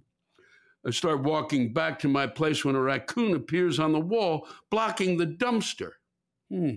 [0.85, 5.15] I start walking back to my place when a raccoon appears on the wall, blocking
[5.15, 5.91] the dumpster.
[6.51, 6.75] Hmm.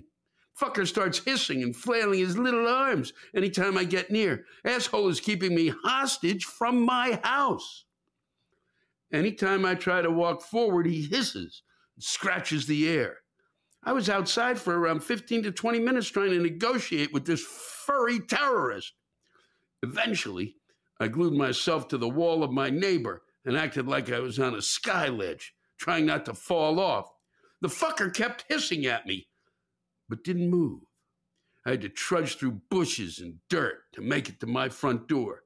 [0.57, 4.45] Fucker starts hissing and flailing his little arms anytime I get near.
[4.63, 7.83] Asshole is keeping me hostage from my house.
[9.11, 11.63] Anytime I try to walk forward, he hisses
[11.95, 13.17] and scratches the air.
[13.83, 18.19] I was outside for around 15 to 20 minutes trying to negotiate with this furry
[18.19, 18.93] terrorist.
[19.81, 20.57] Eventually,
[20.99, 24.53] I glued myself to the wall of my neighbor and acted like I was on
[24.53, 27.09] a sky ledge, trying not to fall off.
[27.61, 29.27] The fucker kept hissing at me,
[30.09, 30.81] but didn't move.
[31.65, 35.43] I had to trudge through bushes and dirt to make it to my front door,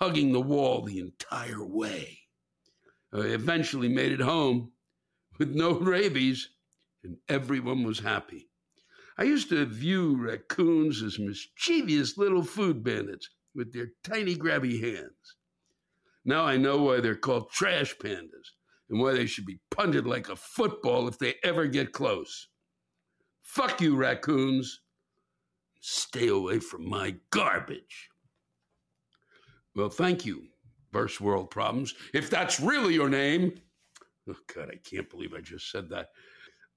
[0.00, 2.25] hugging the wall the entire way.
[3.12, 4.72] I eventually made it home
[5.38, 6.50] with no rabies,
[7.02, 8.48] and everyone was happy.
[9.18, 15.36] I used to view raccoons as mischievous little food bandits with their tiny grabby hands.
[16.24, 18.50] Now I know why they're called trash pandas
[18.90, 22.48] and why they should be punted like a football if they ever get close.
[23.42, 24.80] Fuck you, raccoons.
[25.80, 28.10] Stay away from my garbage.
[29.74, 30.48] Well, thank you,
[30.92, 33.60] First World Problems, if that's really your name.
[34.28, 36.08] Oh, God, I can't believe I just said that.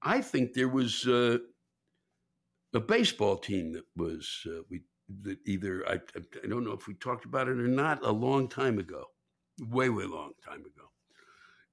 [0.01, 1.39] I think there was uh,
[2.73, 4.83] a baseball team that was uh, we
[5.23, 5.99] that either I
[6.43, 9.05] I don't know if we talked about it or not a long time ago,
[9.69, 10.89] way way long time ago,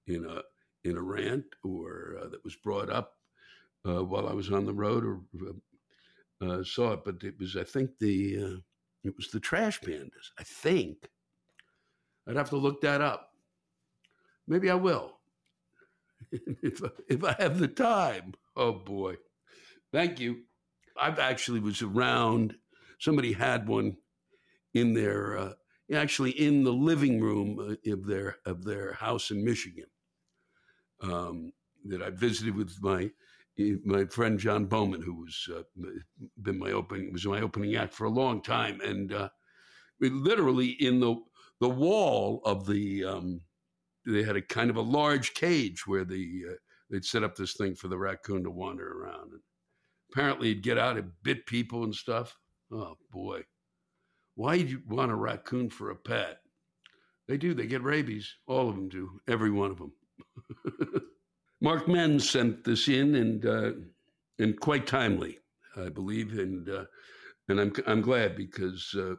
[0.06, 0.42] in a
[0.88, 3.14] in a rant or uh, that was brought up
[3.86, 5.20] uh, while I was on the road or
[6.40, 8.60] uh, saw it, but it was I think the uh,
[9.04, 10.32] it was the Trash Pandas.
[10.38, 11.08] I think
[12.26, 13.30] I'd have to look that up.
[14.48, 15.16] Maybe I will
[16.62, 18.34] if if I have the time.
[18.56, 19.16] Oh boy,
[19.92, 20.42] thank you.
[21.00, 22.54] I've actually was around.
[22.98, 23.96] Somebody had one
[24.74, 25.52] in their uh,
[25.94, 29.86] actually in the living room of their of their house in Michigan
[31.02, 31.52] um,
[31.86, 33.10] that I visited with my
[33.84, 35.62] my friend John Bowman, who was uh,
[36.42, 39.28] been my opening was my opening act for a long time, and uh,
[40.00, 41.16] literally in the
[41.60, 43.40] the wall of the um,
[44.06, 46.54] they had a kind of a large cage where the uh,
[46.90, 49.32] they'd set up this thing for the raccoon to wander around.
[49.32, 49.40] And
[50.12, 52.36] apparently, he'd get out and bit people and stuff.
[52.70, 53.42] Oh boy,
[54.34, 56.38] why do you want a raccoon for a pet?
[57.28, 57.54] They do.
[57.54, 58.32] They get rabies.
[58.46, 59.20] All of them do.
[59.28, 59.92] Every one of them.
[61.60, 63.72] Mark Men sent this in and uh,
[64.38, 65.38] and quite timely,
[65.76, 66.84] I believe, and uh,
[67.48, 69.14] and I'm I'm glad because uh,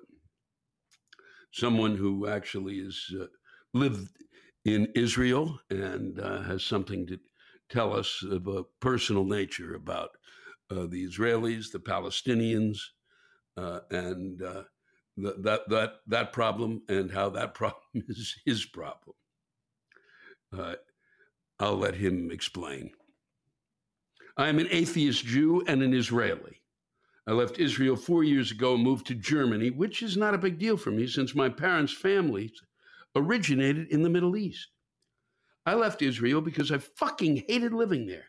[1.52, 3.26] someone who actually has uh,
[3.74, 4.10] lived
[4.66, 7.18] in Israel and uh, has something to
[7.70, 10.10] tell us of a personal nature about
[10.70, 12.78] uh, the Israelis, the Palestinians,
[13.56, 14.64] uh, and uh,
[15.18, 19.16] that that that problem, and how that problem is his problem.
[21.60, 22.92] I'll let him explain.
[24.38, 26.62] I am an atheist Jew and an Israeli.
[27.28, 30.58] I left Israel four years ago and moved to Germany, which is not a big
[30.58, 32.54] deal for me since my parents' families
[33.16, 34.70] originated in the Middle East.
[35.66, 38.28] I left Israel because I fucking hated living there.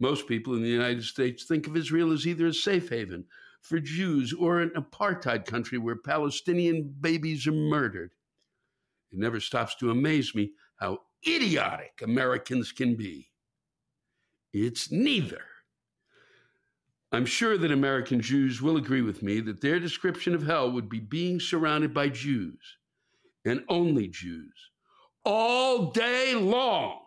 [0.00, 3.26] Most people in the United States think of Israel as either a safe haven
[3.60, 8.12] for Jews or an apartheid country where Palestinian babies are murdered.
[9.12, 13.30] It never stops to amaze me how idiotic Americans can be.
[14.54, 15.42] It's neither.
[17.10, 20.90] I'm sure that American Jews will agree with me that their description of hell would
[20.90, 22.76] be being surrounded by Jews
[23.46, 24.52] and only Jews
[25.24, 27.00] all day long.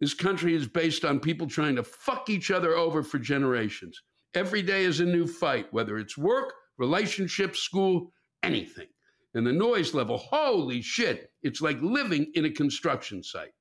[0.00, 4.02] This country is based on people trying to fuck each other over for generations.
[4.34, 8.88] Every day is a new fight, whether it's work, relationships, school, anything.
[9.34, 13.52] And the noise level, holy shit, it's like living in a construction site.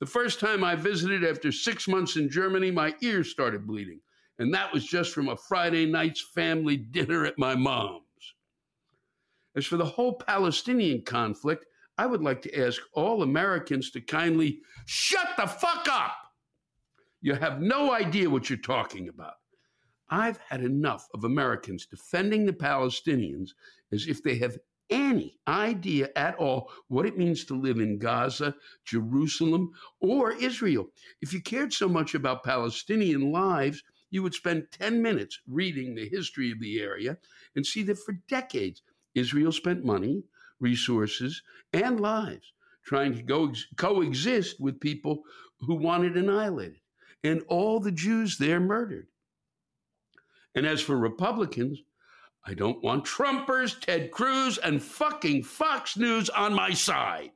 [0.00, 4.00] The first time I visited after six months in Germany, my ears started bleeding.
[4.38, 8.02] And that was just from a Friday night's family dinner at my mom's.
[9.56, 11.66] As for the whole Palestinian conflict,
[11.96, 16.16] I would like to ask all Americans to kindly shut the fuck up.
[17.20, 19.34] You have no idea what you're talking about.
[20.08, 23.50] I've had enough of Americans defending the Palestinians
[23.92, 24.56] as if they have
[24.90, 30.88] any idea at all what it means to live in Gaza, Jerusalem, or Israel.
[31.20, 36.08] If you cared so much about Palestinian lives, you would spend 10 minutes reading the
[36.08, 37.18] history of the area
[37.54, 38.82] and see that for decades,
[39.14, 40.24] Israel spent money,
[40.60, 41.42] resources,
[41.72, 42.52] and lives
[42.88, 45.22] trying to go coexist with people
[45.60, 46.80] who wanted annihilated,
[47.22, 49.08] and all the Jews there murdered.
[50.54, 51.82] And as for Republicans,
[52.46, 57.32] I don't want Trumpers, Ted Cruz, and fucking Fox News on my side.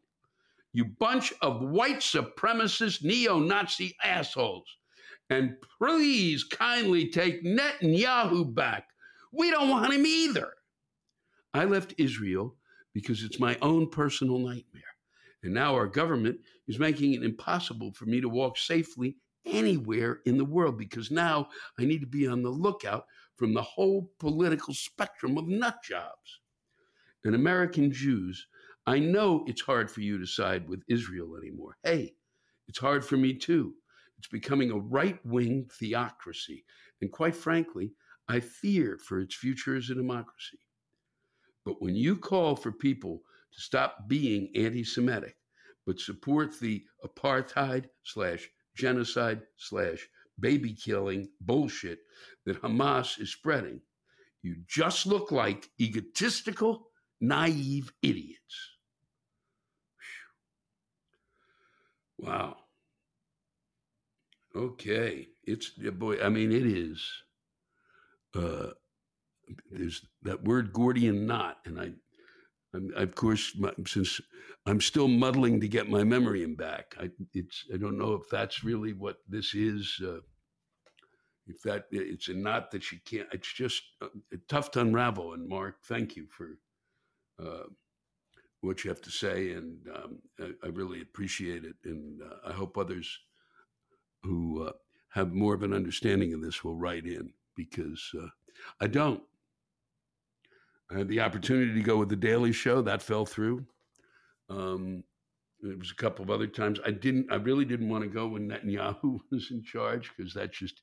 [0.73, 4.79] You bunch of white supremacist neo Nazi assholes.
[5.31, 8.89] And please kindly take Netanyahu back.
[9.33, 10.53] We don't want him either.
[11.55, 12.57] I left Israel
[12.93, 14.83] because it's my own personal nightmare.
[15.43, 20.39] And now our government is making it impossible for me to walk safely anywhere in
[20.39, 21.49] the world because now
[21.79, 23.07] I need to be on the lookout
[23.37, 26.41] from the whole political spectrum of nut jobs.
[27.25, 28.47] And American Jews,
[28.87, 31.77] I know it's hard for you to side with Israel anymore.
[31.83, 32.15] Hey,
[32.69, 33.75] it's hard for me too.
[34.23, 36.65] It's becoming a right wing theocracy.
[37.01, 37.91] And quite frankly,
[38.29, 40.61] I fear for its future as a democracy.
[41.65, 45.35] But when you call for people to stop being anti Semitic,
[45.85, 50.09] but support the apartheid slash genocide slash
[50.39, 51.99] baby killing bullshit
[52.47, 53.81] that Hamas is spreading,
[54.41, 58.71] you just look like egotistical, naive idiots.
[62.19, 62.62] Wow.
[64.55, 65.29] Okay.
[65.45, 67.03] It's, boy, I mean, it is.
[68.35, 68.71] Uh,
[69.71, 71.93] there's that word Gordian knot, and I
[72.75, 74.21] I'm, of course, my, since
[74.67, 78.29] I'm still muddling to get my memory in back, I, it's I don't know if
[78.31, 80.01] that's really what this is.
[80.03, 80.21] Uh,
[81.47, 83.29] if that it's a knot that you can't.
[83.33, 84.09] It's just uh,
[84.49, 85.35] tough to unravel.
[85.35, 86.59] And Mark, thank you for
[87.45, 87.65] uh,
[88.61, 91.75] what you have to say, and um, I, I, really appreciate it.
[91.85, 93.19] And uh, I hope others
[94.23, 94.73] who uh,
[95.11, 98.29] have more of an understanding of this will write in because uh,
[98.81, 99.23] I don't.
[100.91, 102.83] I had the opportunity to go with the Daily Show.
[102.83, 103.67] That fell through.
[104.49, 105.05] Um,
[105.63, 106.81] it was a couple of other times.
[106.85, 107.31] I didn't.
[107.31, 110.83] I really didn't want to go when Netanyahu was in charge because that just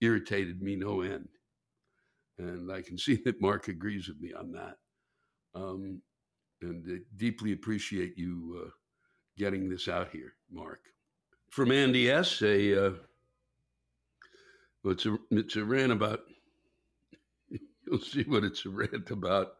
[0.00, 1.28] irritated me no end.
[2.38, 4.76] And I can see that Mark agrees with me on that.
[5.54, 6.02] Um,
[6.60, 8.70] and I deeply appreciate you uh,
[9.38, 10.80] getting this out here, Mark.
[11.50, 12.42] From Andy S.
[12.42, 12.90] A uh,
[14.82, 16.20] well, it's a it's a rant about
[17.86, 19.54] You'll see what it's a rant about.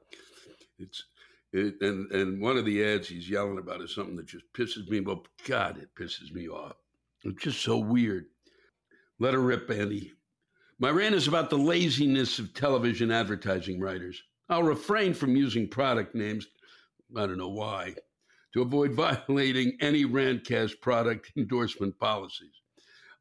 [0.79, 1.05] It's
[1.53, 4.89] it, and and one of the ads he's yelling about is something that just pisses
[4.89, 5.01] me.
[5.01, 6.77] Well, God, it pisses me off.
[7.25, 8.27] It's just so weird.
[9.19, 10.13] Let her rip, Andy.
[10.79, 14.23] My rant is about the laziness of television advertising writers.
[14.49, 16.47] I'll refrain from using product names.
[17.17, 17.95] I don't know why.
[18.57, 22.63] To avoid violating any Rantcast product endorsement policies.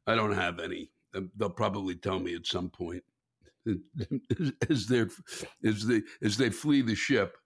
[0.06, 0.88] I don't have any.
[1.14, 3.04] Uh, they'll probably tell me at some point.
[4.70, 5.04] as they
[5.64, 7.36] as they as they flee the ship.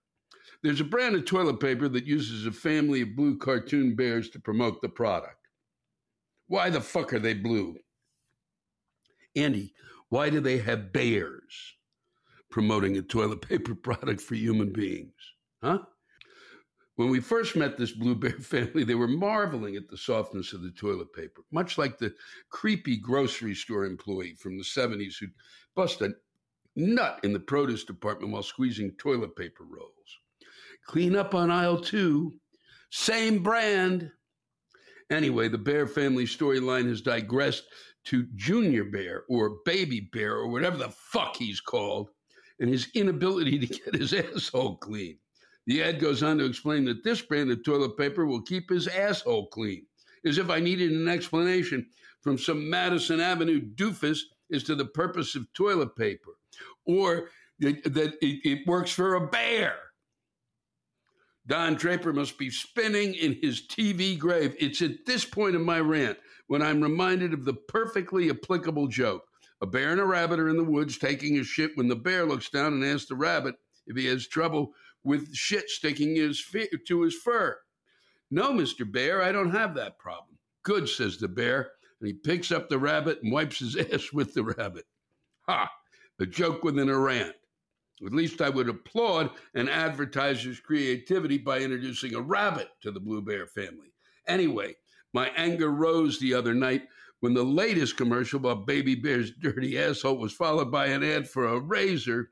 [0.63, 4.39] There's a brand of toilet paper that uses a family of blue cartoon bears to
[4.39, 5.47] promote the product.
[6.47, 7.75] Why the fuck are they blue?
[9.35, 9.73] Andy,
[10.09, 11.73] why do they have bears
[12.51, 15.15] promoting a toilet paper product for human beings?
[15.63, 15.79] Huh?
[17.01, 20.61] When we first met this Blue Bear family, they were marveling at the softness of
[20.61, 22.13] the toilet paper, much like the
[22.51, 25.33] creepy grocery store employee from the 70s who'd
[25.75, 26.13] bust a
[26.75, 30.19] nut in the produce department while squeezing toilet paper rolls.
[30.85, 32.33] Clean up on aisle two,
[32.91, 34.11] same brand.
[35.09, 37.63] Anyway, the Bear family storyline has digressed
[38.05, 42.09] to Junior Bear or Baby Bear or whatever the fuck he's called
[42.59, 45.17] and his inability to get his asshole clean.
[45.67, 48.87] The ad goes on to explain that this brand of toilet paper will keep his
[48.87, 49.85] asshole clean,
[50.25, 51.87] as if I needed an explanation
[52.21, 54.19] from some Madison Avenue doofus
[54.51, 56.31] as to the purpose of toilet paper,
[56.85, 59.75] or that, it works for a bear.
[61.47, 64.55] Don Draper must be spinning in his TV grave.
[64.59, 69.23] It's at this point in my rant when I'm reminded of the perfectly applicable joke.
[69.61, 72.25] A bear and a rabbit are in the woods taking a shit when the bear
[72.25, 73.55] looks down and asks the rabbit
[73.87, 74.73] if he has trouble
[75.03, 76.43] with shit sticking his
[76.87, 77.57] to his fur.
[78.29, 78.89] No, Mr.
[78.89, 80.37] Bear, I don't have that problem.
[80.63, 84.33] Good, says the bear, and he picks up the rabbit and wipes his ass with
[84.33, 84.85] the rabbit.
[85.47, 85.69] Ha!
[86.19, 87.35] A joke within a rant.
[88.05, 93.21] At least I would applaud an advertiser's creativity by introducing a rabbit to the Blue
[93.21, 93.93] Bear family.
[94.27, 94.75] Anyway,
[95.13, 96.83] my anger rose the other night
[97.19, 101.45] when the latest commercial about Baby Bear's dirty asshole was followed by an ad for
[101.47, 102.31] a razor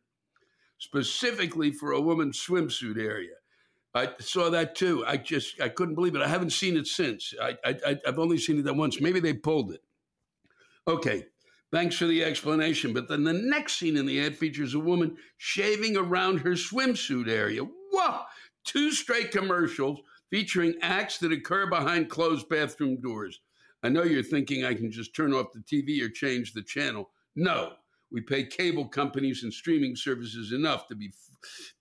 [0.79, 3.35] specifically for a woman's swimsuit area.
[3.93, 5.03] I saw that too.
[5.05, 6.21] I just I couldn't believe it.
[6.21, 7.33] I haven't seen it since.
[7.41, 9.01] I, I I've only seen it that once.
[9.01, 9.81] Maybe they pulled it.
[10.87, 11.25] Okay,
[11.71, 12.93] thanks for the explanation.
[12.93, 17.27] But then the next scene in the ad features a woman shaving around her swimsuit
[17.29, 17.61] area.
[17.91, 18.21] Whoa!
[18.63, 19.99] Two straight commercials
[20.29, 23.39] featuring acts that occur behind closed bathroom doors.
[23.81, 27.09] I know you're thinking I can just turn off the TV or change the channel.
[27.35, 27.73] No,
[28.11, 31.11] we pay cable companies and streaming services enough to be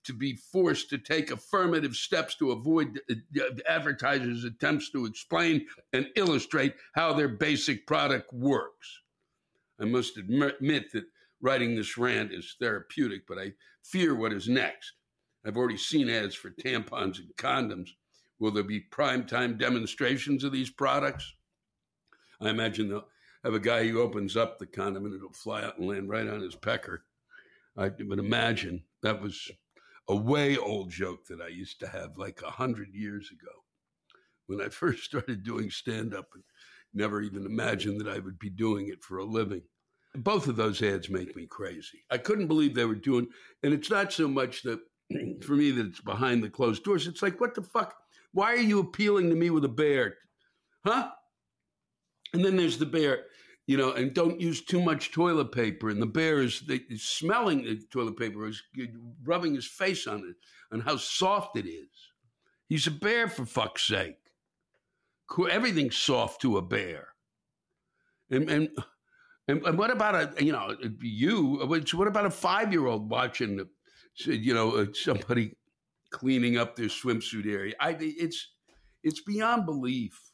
[0.05, 5.67] to be forced to take affirmative steps to avoid uh, uh, advertisers' attempts to explain
[5.93, 9.01] and illustrate how their basic product works.
[9.81, 11.07] I must admit that
[11.41, 13.53] writing this rant is therapeutic, but I
[13.83, 14.93] fear what is next.
[15.45, 17.89] I've already seen ads for tampons and condoms
[18.39, 21.35] Will there be primetime demonstrations of these products?
[22.41, 23.09] I imagine they'll
[23.45, 26.29] have a guy who opens up the condom and it'll fly out and land right
[26.29, 27.05] on his pecker.
[27.77, 29.51] I would imagine that was
[30.09, 33.53] a way old joke that I used to have like a hundred years ago
[34.47, 36.43] when I first started doing stand up and
[36.95, 39.63] never even imagined that I would be doing it for a living.
[40.15, 42.03] Both of those ads make me crazy.
[42.11, 43.29] I couldn't believe they were doing,
[43.63, 44.81] and it's not so much that
[45.43, 47.07] for me that it's behind the closed doors.
[47.07, 47.95] It's like, what the fuck?
[48.33, 50.17] Why are you appealing to me with a bear?
[50.85, 51.11] Huh?
[52.33, 53.25] And then there's the bear,
[53.67, 55.89] you know, and don't use too much toilet paper.
[55.89, 58.63] And the bear is, is smelling the toilet paper, is
[59.25, 60.37] rubbing his face on it,
[60.71, 61.89] and how soft it is.
[62.69, 64.17] He's a bear, for fuck's sake.
[65.51, 67.09] Everything's soft to a bear.
[68.31, 68.69] And, and,
[69.49, 73.67] and, what about a, you know, you, what about a five year old watching,
[74.27, 75.57] you know, uh, somebody
[76.11, 77.75] cleaning up their swimsuit area?
[77.81, 78.49] I, it's,
[79.03, 80.28] it's beyond belief.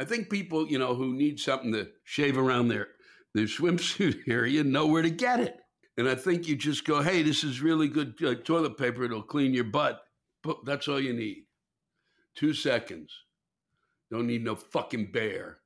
[0.00, 2.88] I think people, you know, who need something to shave around their
[3.34, 5.60] their swimsuit area know where to get it.
[5.98, 9.04] And I think you just go, "Hey, this is really good uh, toilet paper.
[9.04, 10.00] It'll clean your butt."
[10.42, 11.44] But that's all you need.
[12.34, 13.12] Two seconds.
[14.10, 15.58] Don't need no fucking bear.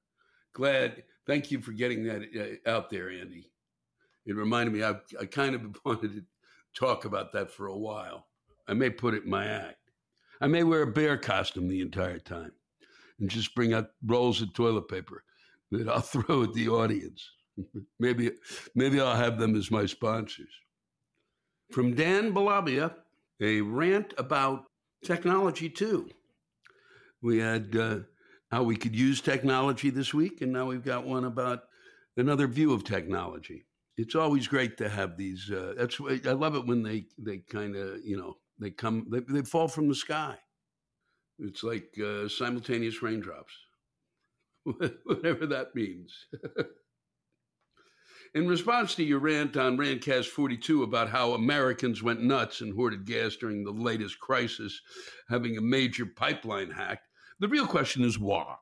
[0.53, 1.05] Glad.
[1.29, 3.53] Thank you for getting that uh, out there, Andy.
[4.27, 4.83] It reminded me.
[4.83, 6.23] I I kind of wanted to
[6.75, 8.27] talk about that for a while.
[8.67, 9.93] I may put it in my act.
[10.41, 12.51] I may wear a bear costume the entire time
[13.21, 15.25] and just bring out rolls of toilet paper
[15.71, 17.31] that I'll throw at the audience.
[17.99, 18.33] maybe,
[18.75, 20.51] maybe I'll have them as my sponsors.
[21.71, 22.95] From Dan Balabia,
[23.41, 24.65] a rant about
[25.05, 26.09] technology too.
[27.23, 27.99] We had uh,
[28.51, 31.65] how we could use technology this week, and now we've got one about
[32.17, 33.67] another view of technology.
[33.97, 35.51] It's always great to have these.
[35.51, 39.21] Uh, that's I love it when they they kind of you know they come they,
[39.21, 40.37] they fall from the sky.
[41.39, 43.53] It's like uh, simultaneous raindrops,
[44.63, 46.27] whatever that means.
[48.35, 53.07] In response to your rant on Rantcast 42 about how Americans went nuts and hoarded
[53.07, 54.81] gas during the latest crisis,
[55.29, 57.07] having a major pipeline hacked,
[57.39, 58.57] the real question is why?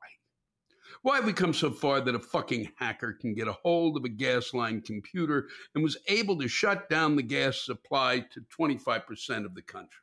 [1.01, 4.05] Why have we come so far that a fucking hacker can get a hold of
[4.05, 9.43] a gas line computer and was able to shut down the gas supply to 25%
[9.43, 10.02] of the country?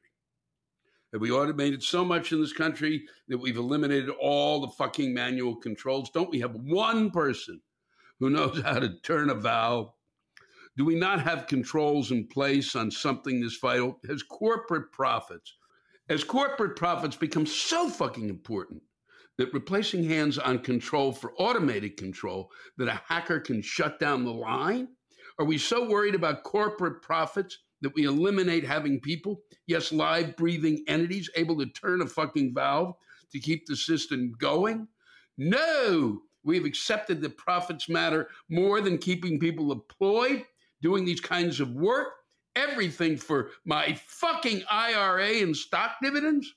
[1.13, 5.57] Have we automated so much in this country that we've eliminated all the fucking manual
[5.57, 6.11] controls?
[6.11, 7.61] Don't we have one person
[8.21, 9.93] who knows how to turn a valve?
[10.77, 13.99] Do we not have controls in place on something this vital?
[14.07, 15.57] Has corporate profits,
[16.09, 18.81] as corporate profits become so fucking important
[19.37, 24.33] that replacing hands on control for automated control that a hacker can shut down the
[24.33, 24.87] line?
[25.41, 30.85] Are we so worried about corporate profits that we eliminate having people, yes, live breathing
[30.87, 32.95] entities able to turn a fucking valve
[33.33, 34.87] to keep the system going?
[35.39, 40.45] No, we've accepted that profits matter more than keeping people employed,
[40.83, 42.09] doing these kinds of work.
[42.57, 46.53] Everything for my fucking IRA and stock dividends?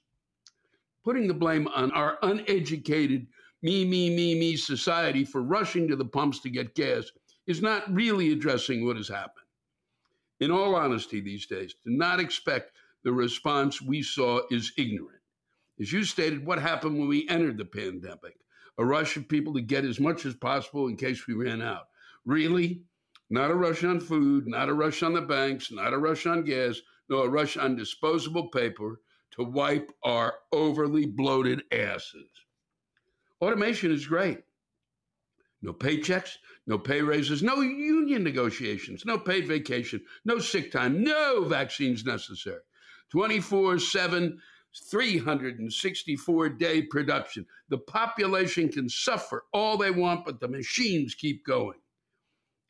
[1.06, 3.28] Putting the blame on our uneducated,
[3.62, 7.06] me, me, me, me society for rushing to the pumps to get gas
[7.46, 9.43] is not really addressing what has happened
[10.44, 12.74] in all honesty, these days, to not expect
[13.04, 15.22] the response we saw is ignorant.
[15.80, 18.38] As you stated, what happened when we entered the pandemic?
[18.78, 21.88] A rush of people to get as much as possible in case we ran out.
[22.26, 22.82] Really?
[23.30, 26.44] Not a rush on food, not a rush on the banks, not a rush on
[26.44, 26.80] gas,
[27.10, 29.00] no, a rush on disposable paper
[29.32, 32.30] to wipe our overly bloated asses.
[33.42, 34.40] Automation is great.
[35.62, 41.44] No paychecks, no pay raises, no union negotiations, no paid vacation, no sick time, no
[41.44, 42.62] vaccines necessary.
[43.12, 44.40] 24 7,
[44.90, 47.46] 364 day production.
[47.70, 51.80] The population can suffer all they want, but the machines keep going.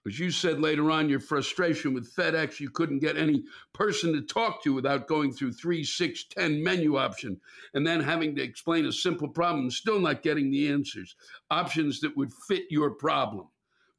[0.06, 4.22] As you said later on, your frustration with FedEx, you couldn't get any person to
[4.22, 7.40] talk to without going through three, six, ten menu option
[7.74, 11.16] and then having to explain a simple problem still not getting the answers.
[11.52, 13.48] Options that would fit your problem.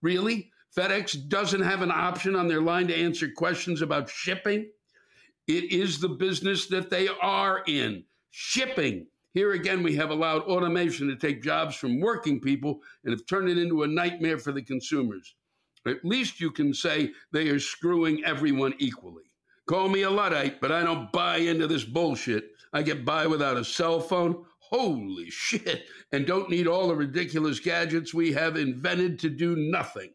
[0.05, 0.51] Really?
[0.77, 4.69] FedEx doesn't have an option on their line to answer questions about shipping?
[5.49, 9.07] It is the business that they are in shipping.
[9.33, 13.49] Here again, we have allowed automation to take jobs from working people and have turned
[13.49, 15.37] it into a nightmare for the consumers.
[15.87, 19.25] At least you can say they are screwing everyone equally.
[19.65, 22.51] Call me a Luddite, but I don't buy into this bullshit.
[22.75, 24.45] I get by without a cell phone.
[24.71, 25.87] Holy shit.
[26.13, 30.13] And don't need all the ridiculous gadgets we have invented to do nothing.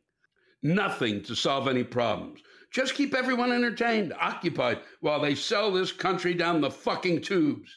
[0.61, 2.41] Nothing to solve any problems.
[2.71, 7.69] Just keep everyone entertained, occupied, while they sell this country down the fucking tubes.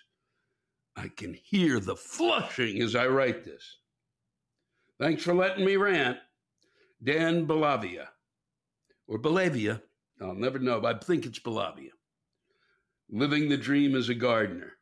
[0.97, 3.79] I can hear the flushing as I write this.
[5.01, 6.19] Thanks for letting me rant.
[7.03, 8.07] Dan Balavia,
[9.09, 9.83] or Balavia,
[10.21, 11.91] I'll never know, but I think it's Balavia.
[13.11, 14.75] Living the dream as a gardener.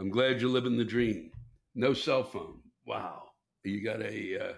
[0.00, 1.30] I'm glad you're living the dream.
[1.74, 2.60] No cell phone.
[2.86, 3.24] Wow.
[3.64, 4.54] You got a uh,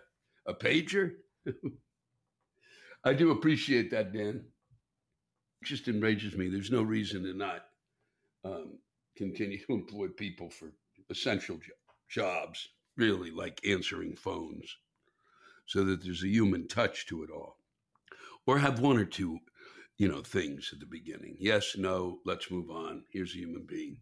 [0.47, 1.15] a pager?
[3.05, 4.45] I do appreciate that, Dan.
[5.61, 6.49] It just enrages me.
[6.49, 7.65] There's no reason to not
[8.45, 8.79] um,
[9.17, 10.73] continue to employ people for
[11.11, 11.73] essential jo-
[12.09, 14.77] jobs, really, like answering phones,
[15.67, 17.57] so that there's a human touch to it all.
[18.47, 19.41] Or have one or two,
[19.99, 21.37] you know, things at the beginning.
[21.41, 23.03] Yes, no, let's move on.
[23.11, 23.97] Here's a human being.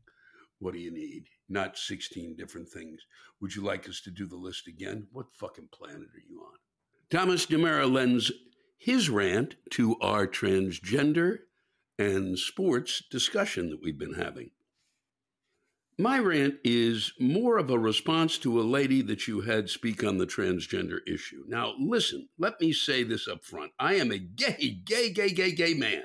[0.61, 1.24] What do you need?
[1.48, 3.00] Not 16 different things.
[3.40, 5.08] Would you like us to do the list again?
[5.11, 6.58] What fucking planet are you on?
[7.11, 8.30] Thomas DeMera lends
[8.78, 11.38] his rant to our transgender
[11.98, 14.50] and sports discussion that we've been having.
[15.98, 20.16] My rant is more of a response to a lady that you had speak on
[20.16, 21.44] the transgender issue.
[21.46, 23.72] Now, listen, let me say this up front.
[23.78, 26.04] I am a gay, gay, gay, gay, gay man.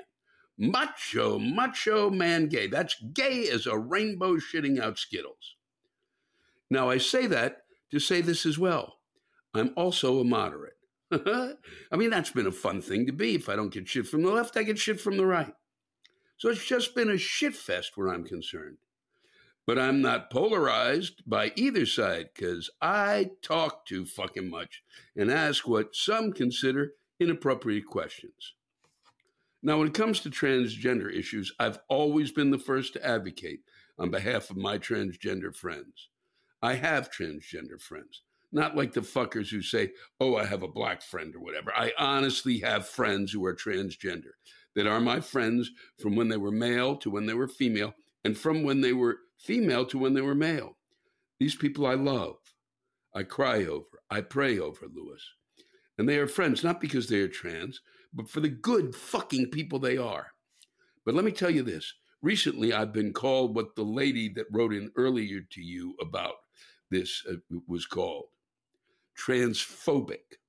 [0.58, 2.66] Macho, macho man gay.
[2.66, 5.56] That's gay as a rainbow shitting out Skittles.
[6.70, 8.94] Now, I say that to say this as well.
[9.54, 10.76] I'm also a moderate.
[11.12, 13.34] I mean, that's been a fun thing to be.
[13.34, 15.54] If I don't get shit from the left, I get shit from the right.
[16.36, 18.78] So it's just been a shit fest where I'm concerned.
[19.66, 24.82] But I'm not polarized by either side because I talk too fucking much
[25.16, 28.54] and ask what some consider inappropriate questions.
[29.66, 33.62] Now, when it comes to transgender issues, I've always been the first to advocate
[33.98, 36.08] on behalf of my transgender friends.
[36.62, 39.90] I have transgender friends, not like the fuckers who say,
[40.20, 41.72] oh, I have a black friend or whatever.
[41.74, 44.34] I honestly have friends who are transgender
[44.76, 47.92] that are my friends from when they were male to when they were female,
[48.24, 50.76] and from when they were female to when they were male.
[51.40, 52.36] These people I love.
[53.12, 54.00] I cry over.
[54.10, 55.28] I pray over, Lewis.
[55.98, 57.80] And they are friends, not because they are trans,
[58.16, 60.32] but for the good fucking people they are.
[61.04, 61.94] But let me tell you this.
[62.22, 66.34] Recently, I've been called what the lady that wrote in earlier to you about
[66.90, 67.34] this uh,
[67.68, 68.24] was called
[69.16, 70.40] transphobic,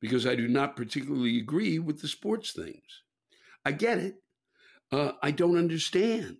[0.00, 3.02] because I do not particularly agree with the sports things.
[3.64, 4.14] I get it.
[4.90, 6.38] Uh, I don't understand.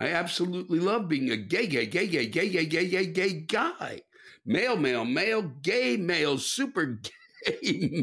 [0.00, 4.02] I absolutely love being a gay, gay, gay, gay, gay, gay, gay, gay, gay guy.
[4.44, 7.10] Male, male, male, gay, male, super gay,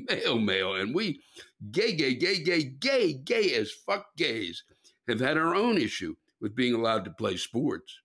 [0.10, 0.76] male, male.
[0.76, 1.22] And we,
[1.72, 4.64] gay, gay, gay, gay, gay, gay as fuck gays,
[5.08, 8.00] have had our own issue with being allowed to play sports.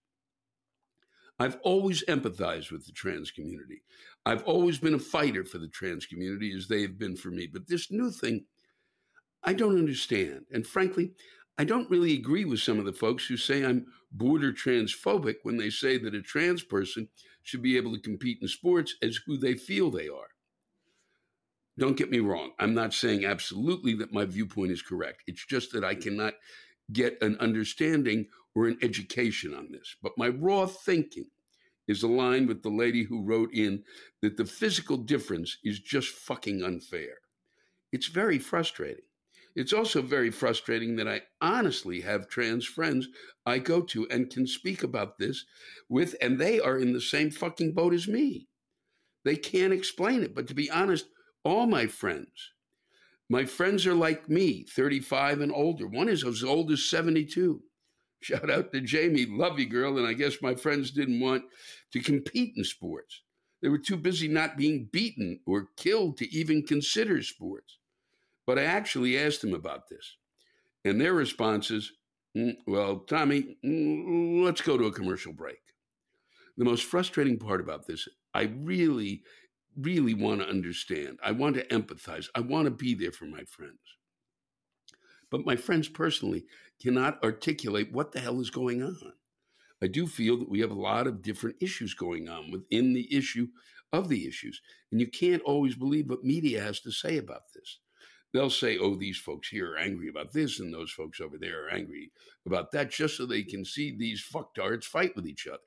[1.38, 3.82] I've always empathized with the trans community.
[4.26, 7.46] I've always been a fighter for the trans community as they have been for me.
[7.46, 8.44] But this new thing,
[9.42, 10.44] I don't understand.
[10.52, 11.12] And frankly,
[11.56, 15.56] I don't really agree with some of the folks who say I'm border transphobic when
[15.56, 17.08] they say that a trans person
[17.42, 20.28] should be able to compete in sports as who they feel they are.
[21.80, 22.52] Don't get me wrong.
[22.58, 25.22] I'm not saying absolutely that my viewpoint is correct.
[25.26, 26.34] It's just that I cannot
[26.92, 29.96] get an understanding or an education on this.
[30.02, 31.30] But my raw thinking
[31.88, 33.82] is aligned with the lady who wrote in
[34.20, 37.14] that the physical difference is just fucking unfair.
[37.92, 39.06] It's very frustrating.
[39.56, 43.08] It's also very frustrating that I honestly have trans friends
[43.46, 45.46] I go to and can speak about this
[45.88, 48.48] with, and they are in the same fucking boat as me.
[49.24, 50.34] They can't explain it.
[50.34, 51.06] But to be honest,
[51.44, 52.52] all my friends,
[53.28, 55.86] my friends are like me, 35 and older.
[55.86, 57.62] One is as old as 72.
[58.22, 59.98] Shout out to Jamie, love you, girl.
[59.98, 61.44] And I guess my friends didn't want
[61.92, 63.22] to compete in sports.
[63.62, 67.78] They were too busy not being beaten or killed to even consider sports.
[68.46, 70.16] But I actually asked them about this.
[70.84, 71.92] And their response is,
[72.36, 75.60] mm, well, Tommy, mm, let's go to a commercial break.
[76.56, 79.22] The most frustrating part about this, I really,
[79.76, 81.18] really want to understand.
[81.22, 82.28] I want to empathize.
[82.34, 83.78] I want to be there for my friends.
[85.30, 86.44] But my friends personally
[86.82, 89.12] cannot articulate what the hell is going on.
[89.82, 93.14] I do feel that we have a lot of different issues going on within the
[93.16, 93.48] issue
[93.92, 94.60] of the issues.
[94.90, 97.78] And you can't always believe what media has to say about this
[98.32, 101.64] they'll say, oh, these folks here are angry about this, and those folks over there
[101.64, 102.12] are angry
[102.46, 105.58] about that, just so they can see these fucktards fight with each other.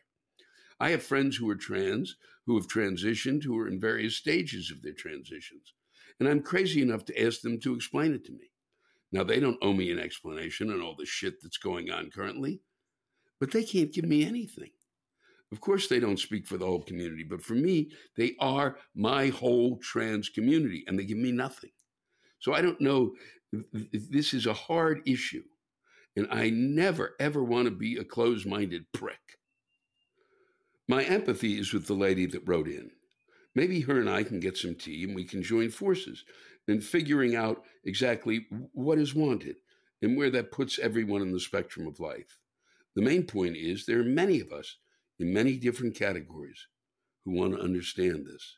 [0.80, 2.16] I have friends who are trans,
[2.46, 5.74] who have transitioned, who are in various stages of their transitions.
[6.20, 8.52] And I'm crazy enough to ask them to explain it to me.
[9.12, 12.62] Now, they don't owe me an explanation on all the shit that's going on currently,
[13.39, 14.72] but they can't give me anything.
[15.52, 19.28] Of course, they don't speak for the whole community, but for me, they are my
[19.28, 21.70] whole trans community, and they give me nothing.
[22.39, 23.14] So I don't know.
[23.72, 25.44] This is a hard issue.
[26.16, 29.20] And I never, ever want to be a closed minded prick.
[30.88, 32.91] My empathy is with the lady that wrote in.
[33.55, 36.23] Maybe her and I can get some tea and we can join forces
[36.67, 39.57] in figuring out exactly what is wanted
[40.01, 42.39] and where that puts everyone in the spectrum of life.
[42.95, 44.77] The main point is there are many of us
[45.19, 46.67] in many different categories
[47.23, 48.57] who want to understand this.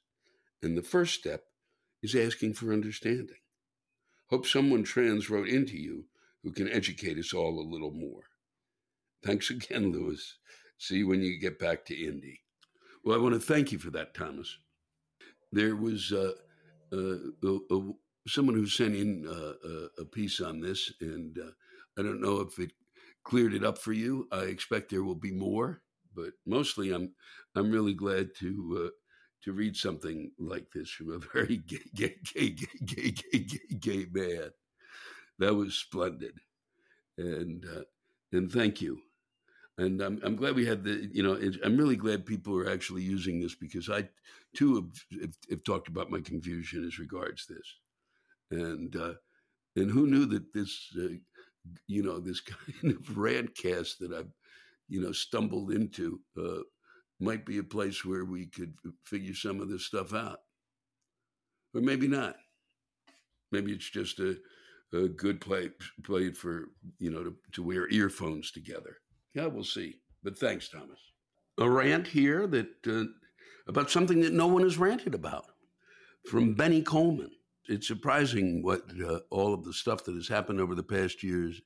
[0.64, 1.44] And the first step
[2.02, 3.38] is asking for understanding.
[4.30, 6.06] Hope someone trans wrote into you
[6.44, 8.24] who can educate us all a little more.
[9.24, 10.38] Thanks again, Lewis.
[10.78, 12.42] See you when you get back to Indy.
[13.04, 14.58] Well, I want to thank you for that, Thomas.
[15.52, 16.34] There was uh,
[16.92, 17.80] uh,
[18.28, 21.52] someone who sent in uh, a piece on this, and uh,
[21.98, 22.72] I don't know if it
[23.24, 24.28] cleared it up for you.
[24.32, 25.82] I expect there will be more,
[26.16, 27.14] but mostly I'm
[27.56, 28.90] I'm really glad to uh,
[29.44, 33.76] to read something like this from a very gay, gay, gay, gay, gay, gay, gay,
[33.80, 34.50] gay man.
[35.40, 36.40] That was splendid,
[37.18, 37.84] and uh,
[38.32, 39.00] and thank you.
[39.78, 43.04] And I'm I'm glad we had the you know I'm really glad people are actually
[43.04, 44.08] using this because I
[44.56, 47.76] too have, have, have talked about my confusion as regards this,
[48.52, 49.16] and uh,
[49.76, 51.16] and who knew that this uh,
[51.88, 52.40] you know this
[52.82, 54.32] kind of rantcast that I've
[54.88, 56.62] you know stumbled into uh,
[57.20, 58.74] might be a place where we could
[59.06, 60.40] figure some of this stuff out.
[61.74, 62.36] Or maybe not.
[63.52, 64.38] Maybe it's just a,
[64.94, 65.72] a good play
[66.04, 66.70] played for,
[67.00, 68.98] you know, to, to wear earphones together.
[69.36, 69.98] Yeah, we'll see.
[70.24, 71.00] But thanks, Thomas.
[71.60, 73.04] A rant here that uh,
[73.68, 75.46] about something that no one has ranted about
[76.30, 77.32] from Benny Coleman.
[77.68, 81.62] It's surprising what uh, all of the stuff that has happened over the past years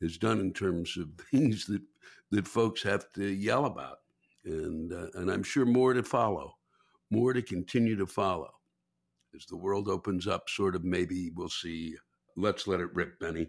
[0.00, 1.82] has done in terms of things that
[2.30, 3.98] that folks have to yell about
[4.44, 6.56] and uh, and I'm sure more to follow,
[7.10, 8.50] more to continue to follow
[9.34, 10.48] as the world opens up.
[10.48, 11.96] Sort of, maybe we'll see.
[12.36, 13.48] Let's let it rip, Benny.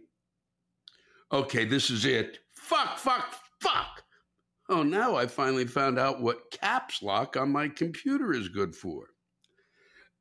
[1.31, 2.39] Okay, this is it.
[2.53, 4.03] Fuck, fuck, fuck.
[4.67, 9.07] Oh, now I finally found out what caps lock on my computer is good for.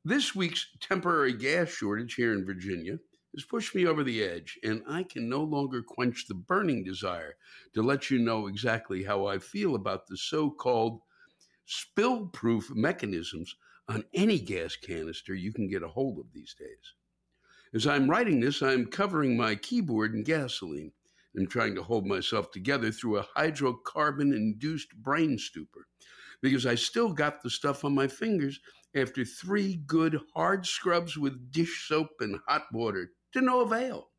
[0.05, 2.99] This week's temporary gas shortage here in Virginia
[3.35, 7.35] has pushed me over the edge, and I can no longer quench the burning desire
[7.73, 11.01] to let you know exactly how I feel about the so called
[11.65, 13.55] spill proof mechanisms
[13.89, 16.93] on any gas canister you can get a hold of these days.
[17.73, 20.91] As I'm writing this, I'm covering my keyboard in gasoline
[21.35, 25.87] and trying to hold myself together through a hydrocarbon induced brain stupor
[26.41, 28.59] because I still got the stuff on my fingers
[28.95, 34.09] after three good hard scrubs with dish soap and hot water to no avail.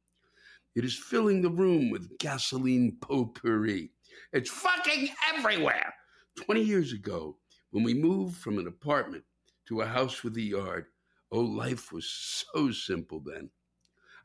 [0.74, 3.90] It is filling the room with gasoline potpourri.
[4.32, 5.94] It's fucking everywhere.
[6.36, 7.36] 20 years ago,
[7.70, 9.22] when we moved from an apartment
[9.66, 10.86] to a house with a yard,
[11.30, 13.50] oh, life was so simple then.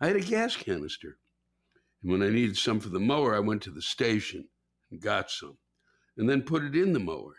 [0.02, 1.18] I had a gas canister.
[2.02, 4.48] And when I needed some for the mower, I went to the station
[4.92, 5.58] and got some,
[6.18, 7.36] and then put it in the mower,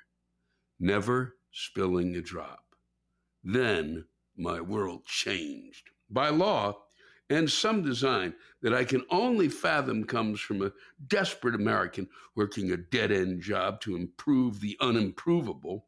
[0.79, 2.65] never spilling a drop.
[3.43, 4.07] Then
[4.37, 5.91] my world changed.
[6.09, 6.85] By law,
[7.31, 10.73] and some design that I can only fathom comes from a
[11.07, 15.83] desperate American working a dead end job to improve the unimprovable,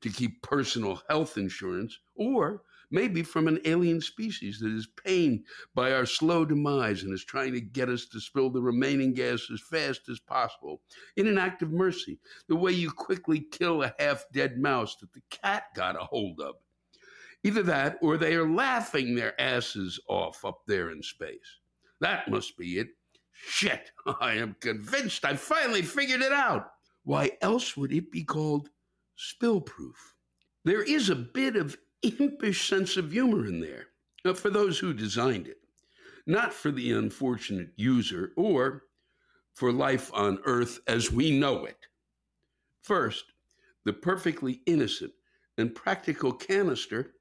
[0.00, 5.92] to keep personal health insurance, or maybe from an alien species that is pained by
[5.92, 9.60] our slow demise and is trying to get us to spill the remaining gas as
[9.60, 10.80] fast as possible
[11.16, 12.18] in an act of mercy,
[12.48, 16.40] the way you quickly kill a half dead mouse that the cat got a hold
[16.40, 16.56] of
[17.44, 21.58] Either that or they are laughing their asses off up there in space.
[22.00, 22.88] That must be it.
[23.32, 26.70] Shit, I am convinced I finally figured it out.
[27.04, 28.70] Why else would it be called
[29.16, 30.14] spill proof?
[30.64, 31.76] There is a bit of
[32.08, 33.86] impish sense of humor in there
[34.24, 35.58] uh, for those who designed it,
[36.26, 38.84] not for the unfortunate user or
[39.54, 41.86] for life on Earth as we know it.
[42.82, 43.24] First,
[43.84, 45.12] the perfectly innocent
[45.56, 47.12] and practical canister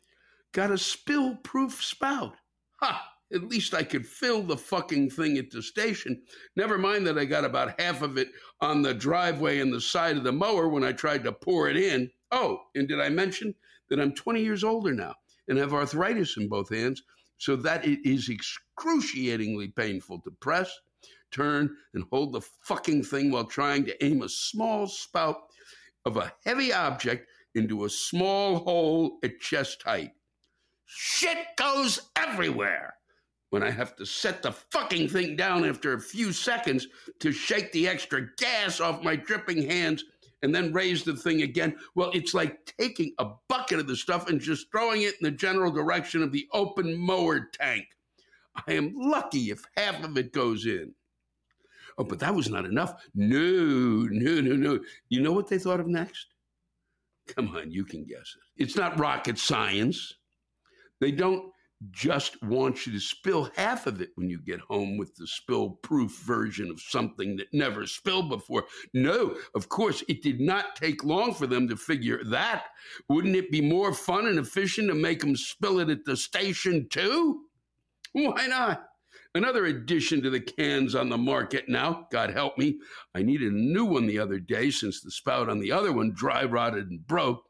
[0.51, 2.35] got a spill proof spout.
[2.79, 3.09] Ha!
[3.33, 6.21] At least I could fill the fucking thing at the station.
[6.55, 8.29] Never mind that I got about half of it
[8.61, 11.77] on the driveway and the side of the mower when I tried to pour it
[11.77, 12.11] in.
[12.31, 13.55] Oh, and did I mention
[13.93, 15.13] that I'm 20 years older now
[15.47, 17.03] and have arthritis in both hands,
[17.37, 20.71] so that it is excruciatingly painful to press,
[21.29, 25.37] turn, and hold the fucking thing while trying to aim a small spout
[26.05, 30.11] of a heavy object into a small hole at chest height.
[30.85, 32.95] Shit goes everywhere.
[33.51, 36.87] When I have to set the fucking thing down after a few seconds
[37.19, 40.03] to shake the extra gas off my dripping hands
[40.43, 44.29] and then raise the thing again, well, it's like taking a bucket of the stuff
[44.29, 47.87] and just throwing it in the general direction of the open mower tank.
[48.67, 50.93] I am lucky if half of it goes in.
[51.97, 53.01] Oh, but that was not enough.
[53.15, 54.79] No, no, no, no.
[55.09, 56.27] You know what they thought of next?
[57.27, 58.63] Come on, you can guess it.
[58.63, 60.15] It's not rocket science.
[60.99, 61.52] They don't
[61.91, 65.71] just want you to spill half of it when you get home with the spill
[65.81, 68.65] proof version of something that never spilled before.
[68.93, 72.65] No, of course, it did not take long for them to figure that.
[73.09, 76.87] Wouldn't it be more fun and efficient to make them spill it at the station
[76.89, 77.41] too?
[78.13, 78.85] Why not?
[79.35, 82.07] Another addition to the cans on the market now.
[82.11, 82.79] God help me.
[83.15, 86.13] I needed a new one the other day since the spout on the other one
[86.13, 87.43] dry rotted and broke.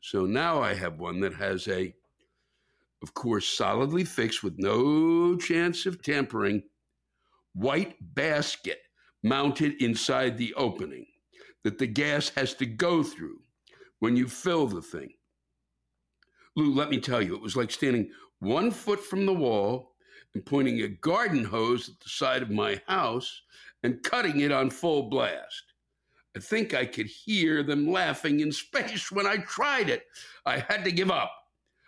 [0.00, 1.94] So now I have one that has a
[3.06, 6.60] of course, solidly fixed with no chance of tampering,
[7.54, 8.80] white basket
[9.22, 11.06] mounted inside the opening
[11.62, 13.38] that the gas has to go through
[14.00, 15.08] when you fill the thing.
[16.56, 19.92] Lou, let me tell you, it was like standing one foot from the wall
[20.34, 23.42] and pointing a garden hose at the side of my house
[23.84, 25.62] and cutting it on full blast.
[26.36, 30.06] I think I could hear them laughing in space when I tried it.
[30.44, 31.30] I had to give up.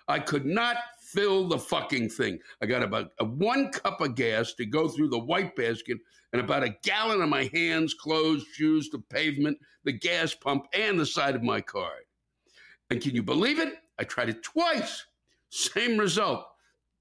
[0.09, 0.77] I could not
[1.13, 2.39] fill the fucking thing.
[2.63, 5.99] I got about a one cup of gas to go through the white basket
[6.33, 10.99] and about a gallon of my hands, clothes, shoes, the pavement, the gas pump, and
[10.99, 11.93] the side of my car.
[12.91, 13.75] And can you believe it?
[13.99, 15.05] I tried it twice.
[15.51, 16.47] Same result.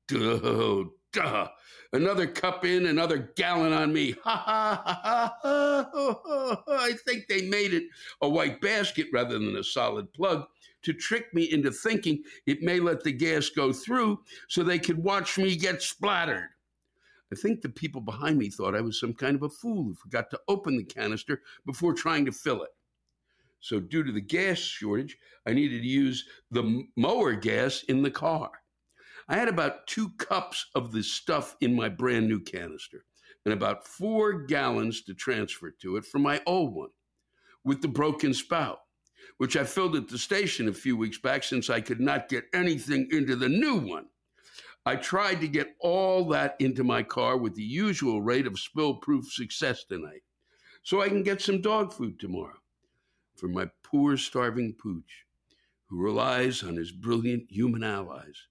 [0.08, 1.47] Duh, duh.
[1.93, 4.16] Another cup in, another gallon on me.
[4.24, 5.89] Ha ha ha ha.
[5.93, 6.64] ha.
[6.68, 7.84] I think they made it
[8.22, 10.45] a white basket rather than a solid plug
[10.88, 14.17] to trick me into thinking it may let the gas go through
[14.47, 16.47] so they could watch me get splattered.
[17.29, 19.93] I think the people behind me thought I was some kind of a fool who
[19.95, 22.69] forgot to open the canister before trying to fill it.
[23.59, 28.11] So, due to the gas shortage, I needed to use the mower gas in the
[28.11, 28.51] car.
[29.27, 33.03] I had about two cups of the stuff in my brand new canister
[33.43, 36.91] and about four gallons to transfer to it from my old one
[37.65, 38.79] with the broken spout
[39.38, 42.45] which I filled at the station a few weeks back since I could not get
[42.53, 44.07] anything into the new one.
[44.86, 48.95] I tried to get all that into my car with the usual rate of spill
[48.95, 50.23] proof success tonight,
[50.82, 52.61] so I can get some dog food tomorrow
[53.36, 55.25] for my poor starving pooch
[55.88, 58.47] who relies on his brilliant human allies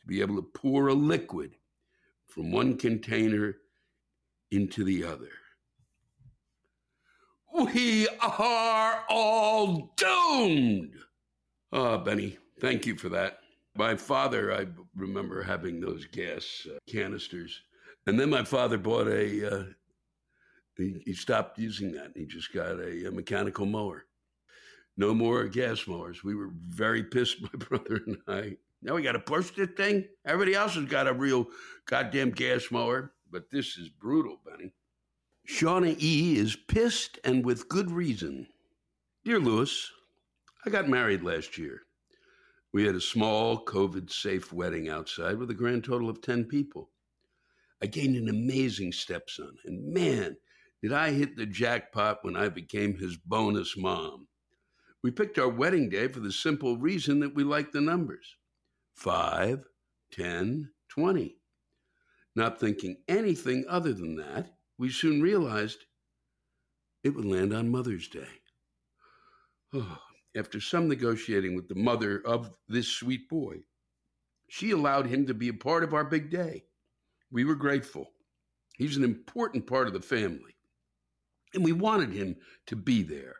[0.00, 1.56] to be able to pour a liquid
[2.26, 3.56] from one container
[4.50, 5.30] into the other.
[7.52, 10.94] We are all doomed.
[11.70, 13.40] Ah, Benny, thank you for that.
[13.76, 17.60] My father, I remember having those gas uh, canisters.
[18.06, 19.64] And then my father bought a, uh,
[20.78, 22.12] he, he, stopped using that.
[22.14, 24.06] He just got a, a mechanical mower.
[24.96, 26.24] No more gas mowers.
[26.24, 28.56] We were very pissed, my brother and I.
[28.80, 30.06] Now we got to push this thing.
[30.24, 31.46] Everybody else has got a real
[31.84, 34.72] goddamn gas mower, but this is brutal, Benny.
[35.48, 36.38] Shauna E.
[36.38, 38.46] is pissed and with good reason.
[39.24, 39.90] Dear Lewis,
[40.64, 41.82] I got married last year.
[42.72, 46.90] We had a small, COVID safe wedding outside with a grand total of 10 people.
[47.82, 50.36] I gained an amazing stepson, and man,
[50.80, 54.28] did I hit the jackpot when I became his bonus mom.
[55.02, 58.36] We picked our wedding day for the simple reason that we liked the numbers
[58.94, 59.64] 5,
[60.12, 61.36] 10, 20.
[62.36, 65.84] Not thinking anything other than that, we soon realized
[67.04, 68.28] it would land on Mother's Day.
[69.72, 69.98] Oh,
[70.36, 73.58] after some negotiating with the mother of this sweet boy,
[74.48, 76.64] she allowed him to be a part of our big day.
[77.30, 78.10] We were grateful.
[78.76, 80.56] He's an important part of the family,
[81.54, 83.36] and we wanted him to be there.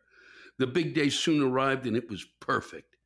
[0.59, 2.97] The big day soon arrived, and it was perfect.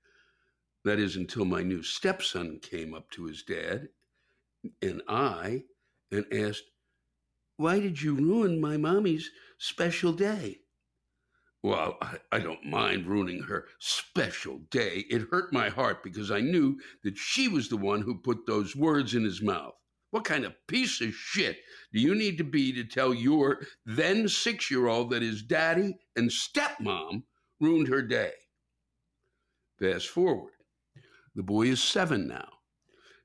[0.84, 3.88] That is, until my new stepson came up to his dad
[4.82, 5.64] and I
[6.12, 6.64] and asked,
[7.56, 10.60] why did you ruin my mommy's special day?
[11.62, 15.06] Well, I, I, don't mind ruining her special day.
[15.08, 18.76] It hurt my heart because I knew that she was the one who put those
[18.76, 19.74] words in his mouth.
[20.10, 21.58] What kind of piece of shit
[21.92, 25.98] do you need to be to tell your then six year old that his daddy
[26.14, 27.24] and stepmom
[27.58, 28.32] ruined her day?
[29.80, 30.52] Fast forward.
[31.34, 32.48] The boy is seven now.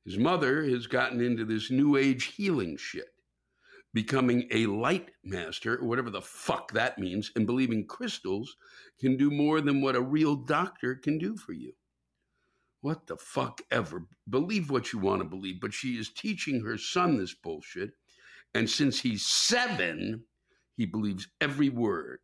[0.04, 3.10] His mother has gotten into this new age healing shit
[3.94, 8.56] becoming a light master, or whatever the fuck that means, and believing crystals
[9.00, 11.74] can do more than what a real doctor can do for you.
[12.82, 14.08] What the fuck ever?
[14.30, 17.92] Believe what you want to believe, but she is teaching her son this bullshit.
[18.54, 20.24] And since he's seven,
[20.76, 22.20] he believes every word.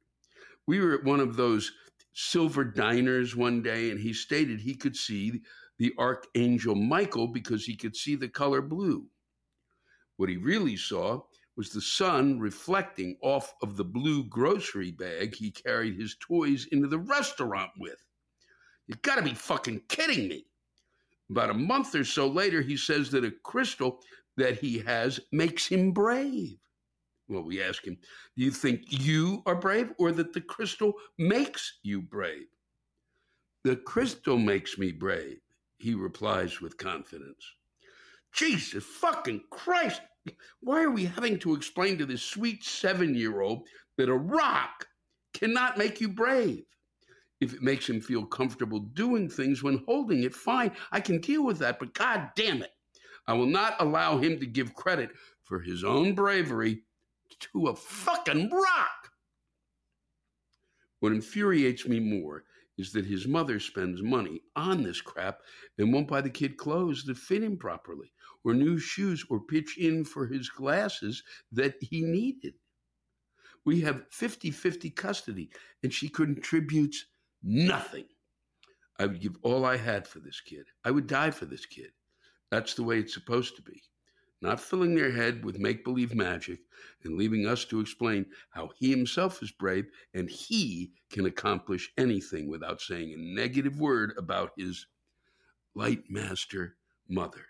[0.65, 1.72] We were at one of those
[2.13, 5.41] silver diners one day, and he stated he could see
[5.78, 9.05] the archangel Michael because he could see the color blue.
[10.15, 11.22] What he really saw
[11.58, 16.88] was the sun reflecting off of the blue grocery bag he carried his toys into
[16.88, 18.05] the restaurant with.
[18.86, 20.45] You've got to be fucking kidding me.
[21.32, 23.99] About a month or so later, he says that a crystal
[24.38, 26.58] that he has makes him brave.
[27.28, 27.97] Well, we ask him,
[28.38, 32.47] Do you think you are brave or that the crystal makes you brave?
[33.64, 35.39] The crystal makes me brave,
[35.78, 37.43] he replies with confidence.
[38.32, 40.01] Jesus fucking Christ!
[40.59, 43.67] Why are we having to explain to this sweet seven year old
[43.97, 44.88] that a rock
[45.34, 46.65] cannot make you brave?
[47.39, 51.43] If it makes him feel comfortable doing things when holding it, fine, I can deal
[51.43, 52.71] with that, but god damn it,
[53.28, 55.11] I will not allow him to give credit
[55.43, 56.84] for his own bravery
[57.39, 59.11] to a fucking rock.
[60.99, 62.43] What infuriates me more
[62.78, 65.39] is that his mother spends money on this crap
[65.78, 68.11] and won't buy the kid clothes that fit him properly,
[68.44, 72.54] or new shoes, or pitch in for his glasses that he needed.
[73.66, 75.50] We have 50 50 custody,
[75.84, 77.06] and she contributes
[77.44, 78.06] nothing.
[79.00, 80.68] I would give all I had for this kid.
[80.84, 81.92] I would die for this kid.
[82.50, 83.82] That's the way it's supposed to be
[84.42, 86.60] not filling their head with make believe magic
[87.04, 92.48] and leaving us to explain how he himself is brave and he can accomplish anything
[92.48, 94.86] without saying a negative word about his
[95.76, 96.76] light master
[97.10, 97.46] mother.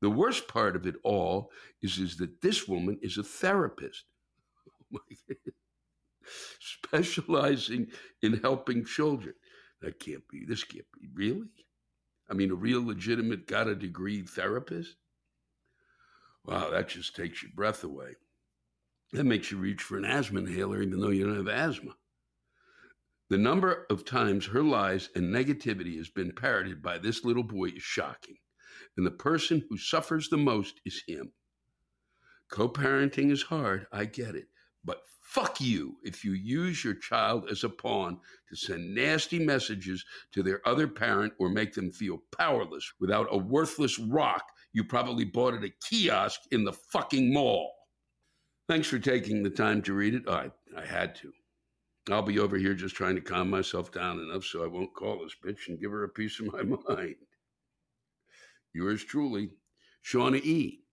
[0.00, 1.50] The worst part of it all
[1.82, 4.04] is, is that this woman is a therapist.
[6.60, 7.88] Specializing
[8.22, 9.34] in helping children.
[9.82, 11.48] That can't be, this can't be, really?
[12.30, 14.96] I mean, a real legitimate, got a degree therapist?
[16.44, 18.16] Wow, that just takes your breath away.
[19.12, 21.96] That makes you reach for an asthma inhaler even though you don't have asthma.
[23.28, 27.66] The number of times her lies and negativity has been parroted by this little boy
[27.66, 28.36] is shocking.
[29.00, 31.32] And the person who suffers the most is him.
[32.50, 34.48] Co parenting is hard, I get it.
[34.84, 38.20] But fuck you if you use your child as a pawn
[38.50, 43.38] to send nasty messages to their other parent or make them feel powerless without a
[43.38, 44.44] worthless rock
[44.74, 47.72] you probably bought at a kiosk in the fucking mall.
[48.68, 50.28] Thanks for taking the time to read it.
[50.28, 51.32] I, I had to.
[52.10, 55.20] I'll be over here just trying to calm myself down enough so I won't call
[55.20, 56.62] this bitch and give her a piece of my
[56.94, 57.16] mind.
[58.72, 59.50] Yours truly,
[60.04, 60.84] Shauna E.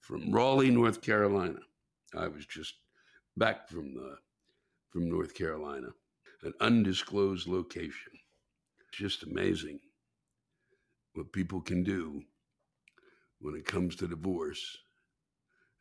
[0.00, 1.60] from Raleigh, North Carolina.
[2.14, 2.74] I was just
[3.36, 4.16] back from the
[4.90, 5.88] from North Carolina,
[6.42, 8.12] an undisclosed location.
[8.80, 9.80] It's just amazing
[11.14, 12.22] what people can do
[13.40, 14.78] when it comes to divorce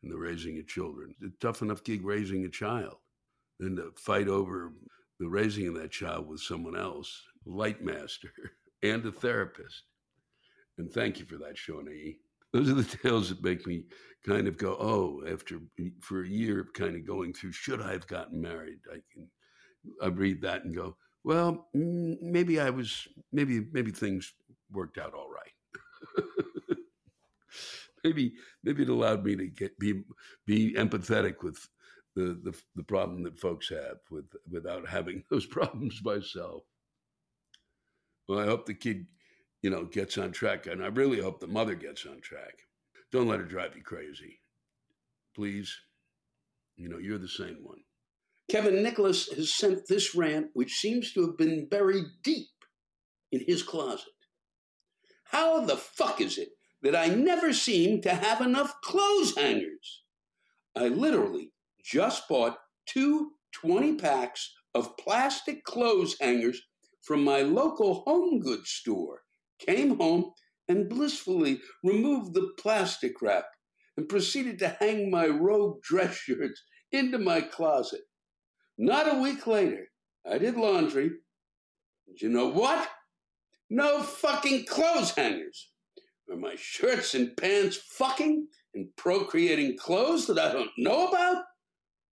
[0.03, 1.16] and the raising of children.
[1.22, 2.97] It's a tough enough gig raising a child
[3.59, 4.74] than to fight over
[5.20, 8.32] the raising of that child with someone else, light master
[8.84, 9.84] and a therapist.
[10.78, 12.17] And thank you for that, Shawnee.
[12.53, 13.86] Those are the tales that make me
[14.26, 15.59] kind of go, oh, after
[16.01, 18.80] for a year of kind of going through, should I have gotten married?
[18.91, 19.28] I can
[20.01, 24.34] I read that and go, well, mm, maybe I was, maybe maybe things
[24.71, 26.26] worked out all right.
[28.03, 30.03] maybe maybe it allowed me to get be
[30.45, 31.68] be empathetic with
[32.15, 36.64] the the, the problem that folks have with without having those problems myself.
[38.27, 39.06] Well, I hope the kid,
[39.66, 42.54] you know, gets on track, and I really hope the mother gets on track.
[43.12, 44.40] Don't let her drive you crazy,
[45.34, 45.76] please.
[46.76, 47.80] You know, you're the same one.
[48.48, 52.46] Kevin Nicholas has sent this rant, which seems to have been buried deep
[53.32, 54.14] in his closet.
[55.24, 56.50] How the fuck is it
[56.84, 60.04] that I never seem to have enough clothes hangers.
[60.76, 66.62] I literally just bought two 20 packs of plastic clothes hangers
[67.02, 69.24] from my local home goods store,
[69.60, 70.32] came home
[70.68, 73.45] and blissfully removed the plastic wrap
[73.98, 76.61] and proceeded to hang my rogue dress shirts
[76.91, 78.02] into my closet.
[78.77, 79.88] Not a week later,
[80.30, 81.11] I did laundry.
[82.07, 82.90] And you know what?
[83.69, 85.72] No fucking clothes hangers.
[86.30, 91.44] Are my shirts and pants fucking and procreating clothes that I don't know about?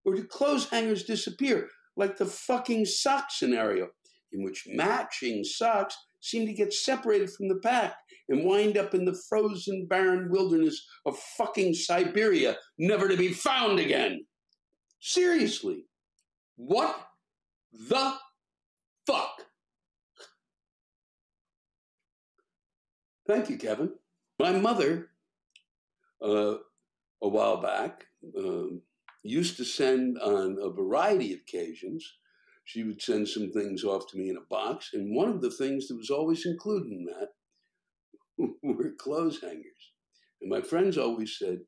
[0.05, 3.89] Or do clothes hangers disappear like the fucking sock scenario,
[4.31, 7.95] in which matching socks seem to get separated from the pack
[8.29, 13.79] and wind up in the frozen, barren wilderness of fucking Siberia, never to be found
[13.79, 14.25] again?
[15.01, 15.85] Seriously,
[16.55, 16.95] what
[17.89, 18.13] the
[19.05, 19.41] fuck?
[23.27, 23.91] Thank you, Kevin.
[24.39, 25.09] My mother,
[26.21, 26.55] uh,
[27.21, 28.05] a while back,
[28.37, 28.75] uh,
[29.23, 32.05] used to send on a variety of occasions.
[32.65, 35.51] She would send some things off to me in a box, and one of the
[35.51, 37.29] things that was always included in that
[38.63, 39.91] were clothes hangers.
[40.41, 41.59] And my friends always said,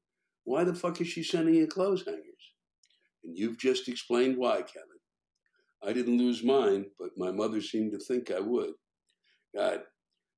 [0.43, 2.23] Why the fuck is she sending you clothes hangers?
[3.23, 4.95] And you've just explained why, Kevin.
[5.83, 8.73] I didn't lose mine, but my mother seemed to think I would.
[9.55, 9.81] God,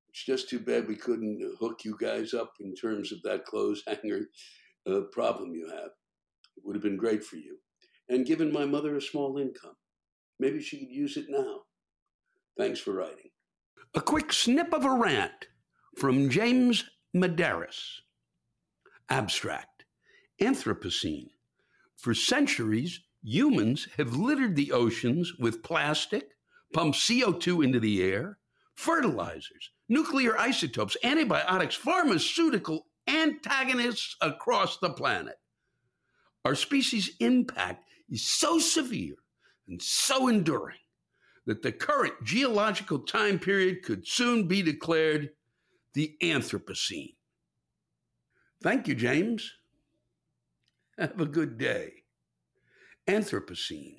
[0.09, 3.83] it's just too bad we couldn't hook you guys up in terms of that clothes
[3.87, 4.21] hanger
[4.89, 5.91] uh, problem you have.
[6.57, 7.57] It would have been great for you.
[8.09, 9.75] And given my mother a small income,
[10.39, 11.61] maybe she could use it now.
[12.57, 13.29] Thanks for writing.
[13.93, 15.47] A quick snip of a rant
[15.95, 16.85] from James
[17.15, 18.01] Medeiros.
[19.09, 19.85] Abstract.
[20.41, 21.29] Anthropocene.
[21.95, 26.29] For centuries, humans have littered the oceans with plastic,
[26.73, 28.37] pumped CO2 into the air,
[28.75, 35.35] fertilizers, nuclear isotopes, antibiotics, pharmaceutical antagonists across the planet.
[36.45, 39.15] Our species' impact is so severe
[39.67, 40.77] and so enduring
[41.45, 45.29] that the current geological time period could soon be declared
[45.93, 47.15] the Anthropocene.
[48.61, 49.51] Thank you, James.
[50.97, 52.03] Have a good day.
[53.07, 53.97] Anthropocene.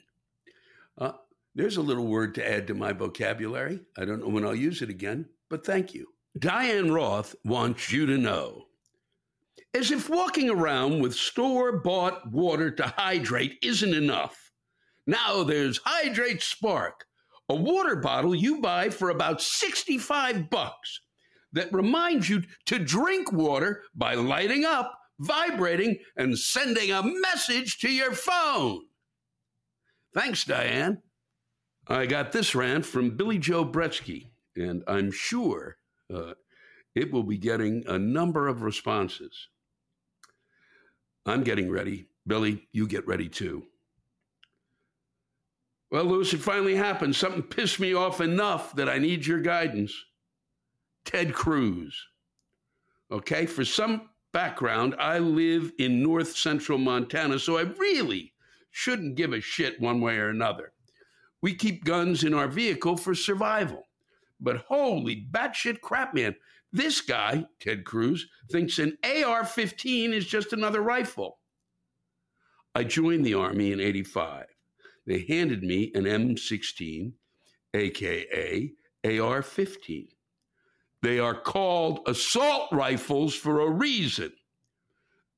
[0.98, 1.12] Uh,
[1.54, 3.80] there's a little word to add to my vocabulary.
[3.96, 6.06] I don't know when I'll use it again, but thank you.
[6.38, 8.66] Diane Roth wants you to know.
[9.74, 14.47] As if walking around with store bought water to hydrate isn't enough.
[15.08, 16.92] Now there's HidrateSpark,
[17.48, 21.00] a water bottle you buy for about 65 bucks
[21.54, 27.90] that reminds you to drink water by lighting up, vibrating, and sending a message to
[27.90, 28.82] your phone.
[30.12, 31.00] Thanks, Diane.
[31.86, 35.78] I got this rant from Billy Joe Bretsky, and I'm sure
[36.14, 36.34] uh,
[36.94, 39.48] it will be getting a number of responses.
[41.24, 42.08] I'm getting ready.
[42.26, 43.64] Billy, you get ready too.
[45.90, 47.16] Well, Lewis, it finally happened.
[47.16, 49.94] Something pissed me off enough that I need your guidance.
[51.04, 51.98] Ted Cruz.
[53.10, 58.34] Okay, for some background, I live in north central Montana, so I really
[58.70, 60.72] shouldn't give a shit one way or another.
[61.40, 63.84] We keep guns in our vehicle for survival.
[64.40, 66.36] But holy batshit crap, man.
[66.70, 71.38] This guy, Ted Cruz, thinks an AR 15 is just another rifle.
[72.74, 74.44] I joined the Army in 85.
[75.08, 77.14] They handed me an M16,
[77.72, 78.72] aka
[79.04, 80.08] AR 15.
[81.00, 84.32] They are called assault rifles for a reason.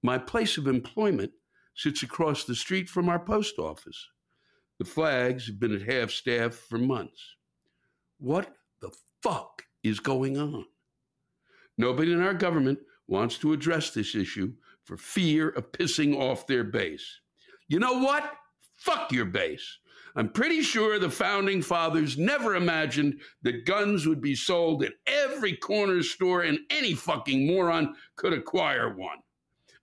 [0.02, 1.30] My place of employment
[1.76, 4.08] sits across the street from our post office.
[4.80, 7.36] The flags have been at half staff for months.
[8.18, 8.90] What the
[9.22, 10.64] fuck is going on?
[11.78, 14.52] Nobody in our government wants to address this issue
[14.82, 17.20] for fear of pissing off their base.
[17.68, 18.34] You know what?
[18.80, 19.78] Fuck your base.
[20.16, 25.54] I'm pretty sure the founding fathers never imagined that guns would be sold at every
[25.54, 29.18] corner store and any fucking moron could acquire one.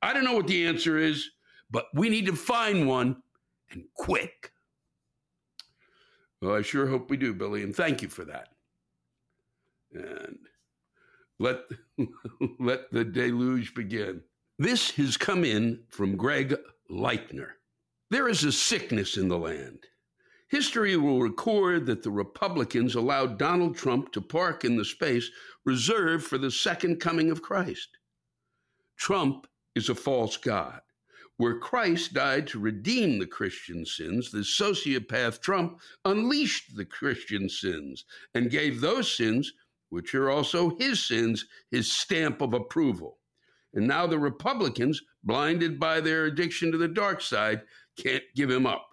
[0.02, 1.30] I don't know what the answer is,
[1.69, 3.22] but we need to find one
[3.69, 4.52] and quick.
[6.41, 8.49] Well, I sure hope we do, Billy, and thank you for that.
[9.94, 10.40] And
[11.38, 11.61] let
[12.60, 14.24] let the deluge begin.
[14.57, 16.56] This has come in from Greg
[16.90, 17.56] Leitner.
[18.09, 19.79] There is a sickness in the land.
[20.47, 25.29] History will record that the Republicans allowed Donald Trump to park in the space
[25.65, 27.97] reserved for the second coming of Christ.
[28.95, 30.79] Trump is a false God.
[31.35, 38.05] Where Christ died to redeem the Christian sins, the sociopath Trump unleashed the Christian sins
[38.34, 39.51] and gave those sins,
[39.89, 43.19] which are also his sins, his stamp of approval.
[43.73, 47.61] And now the Republicans, blinded by their addiction to the dark side,
[47.98, 48.88] can't give him up.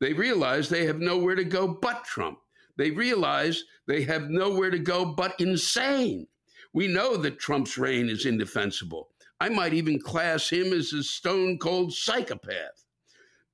[0.00, 2.38] They realize they have nowhere to go but Trump.
[2.76, 6.26] They realize they have nowhere to go but insane.
[6.72, 9.10] We know that Trump's reign is indefensible.
[9.40, 12.84] I might even class him as a stone cold psychopath.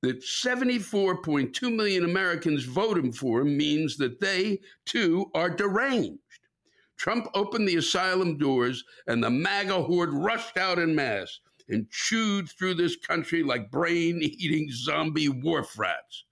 [0.02, 6.20] That 74.2 million Americans voted for him means that they, too, are deranged.
[6.96, 12.48] Trump opened the asylum doors, and the MAGA horde rushed out in mass and chewed
[12.48, 16.24] through this country like brain eating zombie wharf rats.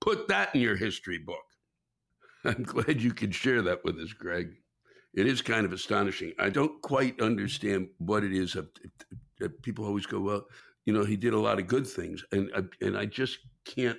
[0.00, 1.44] Put that in your history book.
[2.44, 4.56] I'm glad you could share that with us, Greg.
[5.12, 6.32] It is kind of astonishing.
[6.38, 8.56] I don't quite understand what it is.
[9.62, 10.46] People always go, well,
[10.86, 12.50] you know, he did a lot of good things, and
[12.80, 13.98] and I just can't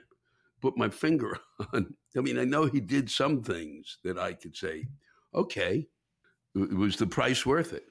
[0.62, 1.38] put my finger
[1.74, 1.94] on.
[2.18, 4.88] I mean, I know he did some things that I could say,
[5.34, 5.88] okay,
[6.56, 7.86] was the price worth it?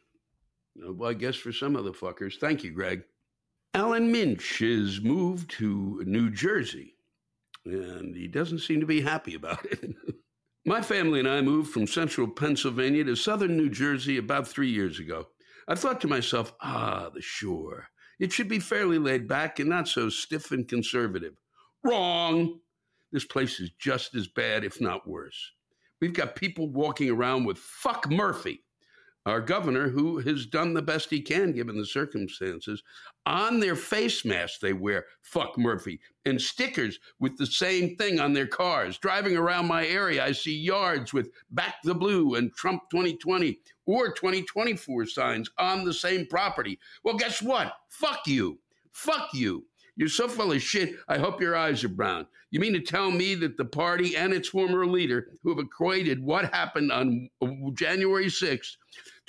[0.77, 2.39] Well, I guess for some of the fuckers.
[2.39, 3.03] Thank you, Greg.
[3.75, 6.95] Alan Minch is moved to New Jersey
[7.65, 9.95] and he doesn't seem to be happy about it.
[10.67, 14.99] My family and I moved from central Pennsylvania to southern New Jersey about three years
[14.99, 15.29] ago.
[15.67, 17.89] I thought to myself, ah, the shore.
[18.19, 21.35] It should be fairly laid back and not so stiff and conservative.
[21.83, 22.61] Wrong.
[23.13, 25.53] This place is just as bad, if not worse.
[26.01, 28.63] We've got people walking around with fuck Murphy,
[29.31, 32.83] our governor, who has done the best he can given the circumstances.
[33.25, 38.33] On their face masks, they wear fuck Murphy and stickers with the same thing on
[38.33, 38.99] their cars.
[38.99, 44.13] Driving around my area, I see yards with back the blue and Trump 2020 or
[44.13, 46.79] 2024 signs on the same property.
[47.05, 47.73] Well, guess what?
[47.89, 48.59] Fuck you.
[48.93, 49.65] Fuck you.
[49.97, 52.27] You're so full of shit, I hope your eyes are brown.
[52.51, 56.23] You mean to tell me that the party and its former leader, who have equated
[56.23, 57.29] what happened on
[57.75, 58.77] January 6th,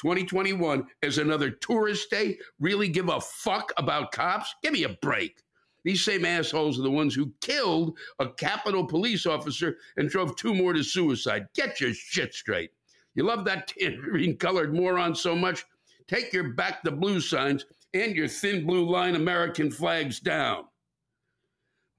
[0.02, 4.54] 2021, as another tourist day, really give a fuck about cops?
[4.64, 5.44] Give me a break.
[5.84, 10.56] These same assholes are the ones who killed a Capitol police officer and drove two
[10.56, 11.48] more to suicide.
[11.54, 12.72] Get your shit straight.
[13.14, 15.66] You love that tangerine colored moron so much?
[16.08, 20.66] Take your back the blue signs and your thin blue line American flags down.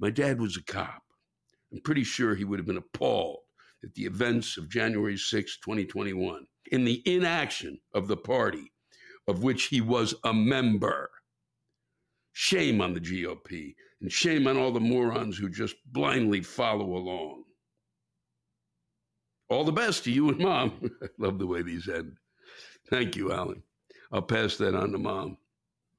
[0.00, 1.02] My dad was a cop.
[1.72, 3.40] I'm pretty sure he would have been appalled
[3.84, 8.72] at the events of January 6, 2021, in the inaction of the party
[9.28, 11.08] of which he was a member.
[12.32, 17.44] Shame on the GOP and shame on all the morons who just blindly follow along.
[19.48, 20.90] All the best to you and mom.
[21.02, 22.16] I love the way these end.
[22.88, 23.62] Thank you, Alan.
[24.10, 25.36] I'll pass that on to mom.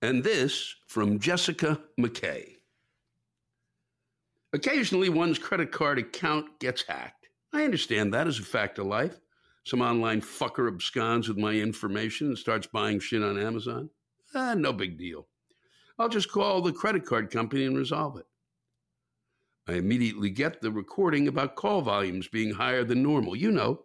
[0.02, 2.56] And this from Jessica McKay.
[4.54, 7.30] Occasionally, one's credit card account gets hacked.
[7.54, 9.20] I understand that as a fact of life.
[9.66, 13.90] Some online fucker absconds with my information and starts buying shit on Amazon.
[14.36, 15.28] Ah, no big deal.
[15.98, 18.26] I'll just call the credit card company and resolve it.
[19.68, 23.36] I immediately get the recording about call volumes being higher than normal.
[23.36, 23.84] You know,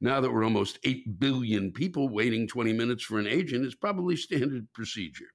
[0.00, 4.16] now that we're almost 8 billion people waiting 20 minutes for an agent, it's probably
[4.16, 5.26] standard procedure.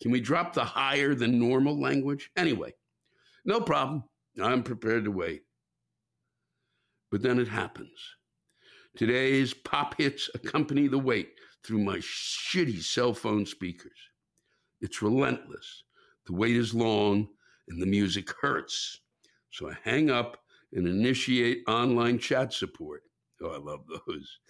[0.00, 2.30] Can we drop the higher than normal language?
[2.36, 2.74] Anyway,
[3.44, 4.04] no problem.
[4.40, 5.42] I'm prepared to wait.
[7.10, 8.17] But then it happens.
[8.98, 13.96] Today's pop hits accompany the wait through my shitty cell phone speakers.
[14.80, 15.84] It's relentless.
[16.26, 17.28] The wait is long
[17.68, 18.98] and the music hurts.
[19.52, 20.38] So I hang up
[20.72, 23.04] and initiate online chat support.
[23.40, 24.40] Oh, I love those.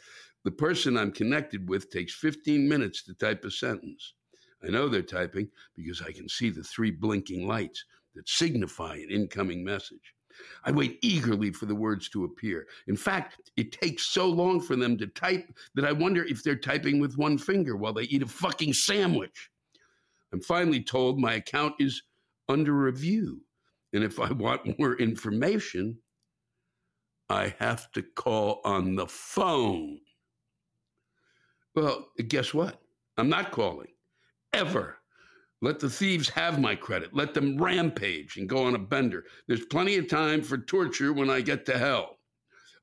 [0.44, 4.14] The person I'm connected with takes 15 minutes to type a sentence.
[4.66, 7.84] I know they're typing because I can see the three blinking lights
[8.14, 10.14] that signify an incoming message.
[10.64, 12.66] I wait eagerly for the words to appear.
[12.86, 16.56] In fact, it takes so long for them to type that I wonder if they're
[16.56, 19.50] typing with one finger while they eat a fucking sandwich.
[20.32, 22.02] I'm finally told my account is
[22.48, 23.40] under review.
[23.92, 25.98] And if I want more information,
[27.30, 30.00] I have to call on the phone.
[31.74, 32.80] Well, guess what?
[33.16, 33.88] I'm not calling
[34.52, 34.97] ever.
[35.60, 37.12] Let the thieves have my credit.
[37.12, 39.24] Let them rampage and go on a bender.
[39.48, 42.18] There's plenty of time for torture when I get to hell.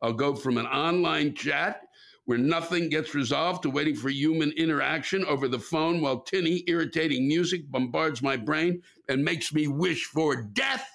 [0.02, 1.82] I'll go from an online chat
[2.26, 7.28] where nothing gets resolved to waiting for human interaction over the phone while tinny, irritating
[7.28, 10.90] music bombards my brain and makes me wish for death.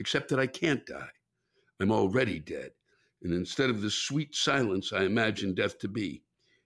[0.00, 1.10] Except that I can't die.
[1.78, 2.70] I'm already dead.
[3.22, 6.22] And instead of the sweet silence I imagine death to be,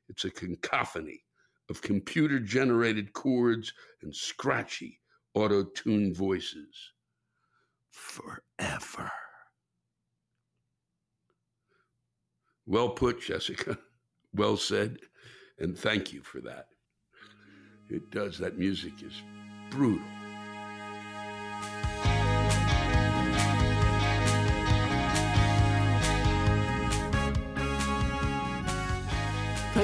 [0.08, 1.24] it's a cacophony
[1.70, 3.72] of computer generated chords
[4.02, 5.00] and scratchy
[5.34, 6.92] auto tuned voices.
[7.90, 9.10] Forever.
[12.66, 13.78] Well put, Jessica.
[14.34, 14.96] Well said.
[15.58, 16.68] And thank you for that.
[17.90, 18.38] It does.
[18.38, 19.12] That music is
[19.68, 20.00] brutal.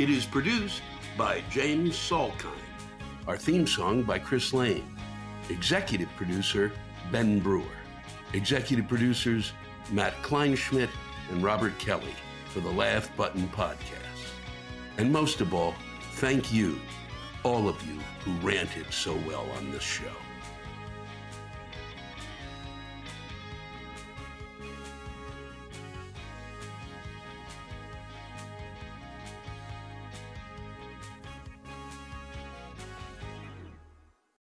[0.00, 0.80] It is produced
[1.18, 2.54] by James Salkind.
[3.28, 4.96] Our theme song by Chris Lane.
[5.50, 6.72] Executive producer
[7.12, 7.76] Ben Brewer.
[8.32, 9.52] Executive producers
[9.92, 10.88] Matt Kleinschmidt
[11.30, 12.14] and Robert Kelly
[12.46, 14.32] for the Laugh Button podcast.
[14.96, 15.74] And most of all,
[16.12, 16.80] thank you,
[17.42, 20.19] all of you who ranted so well on this show.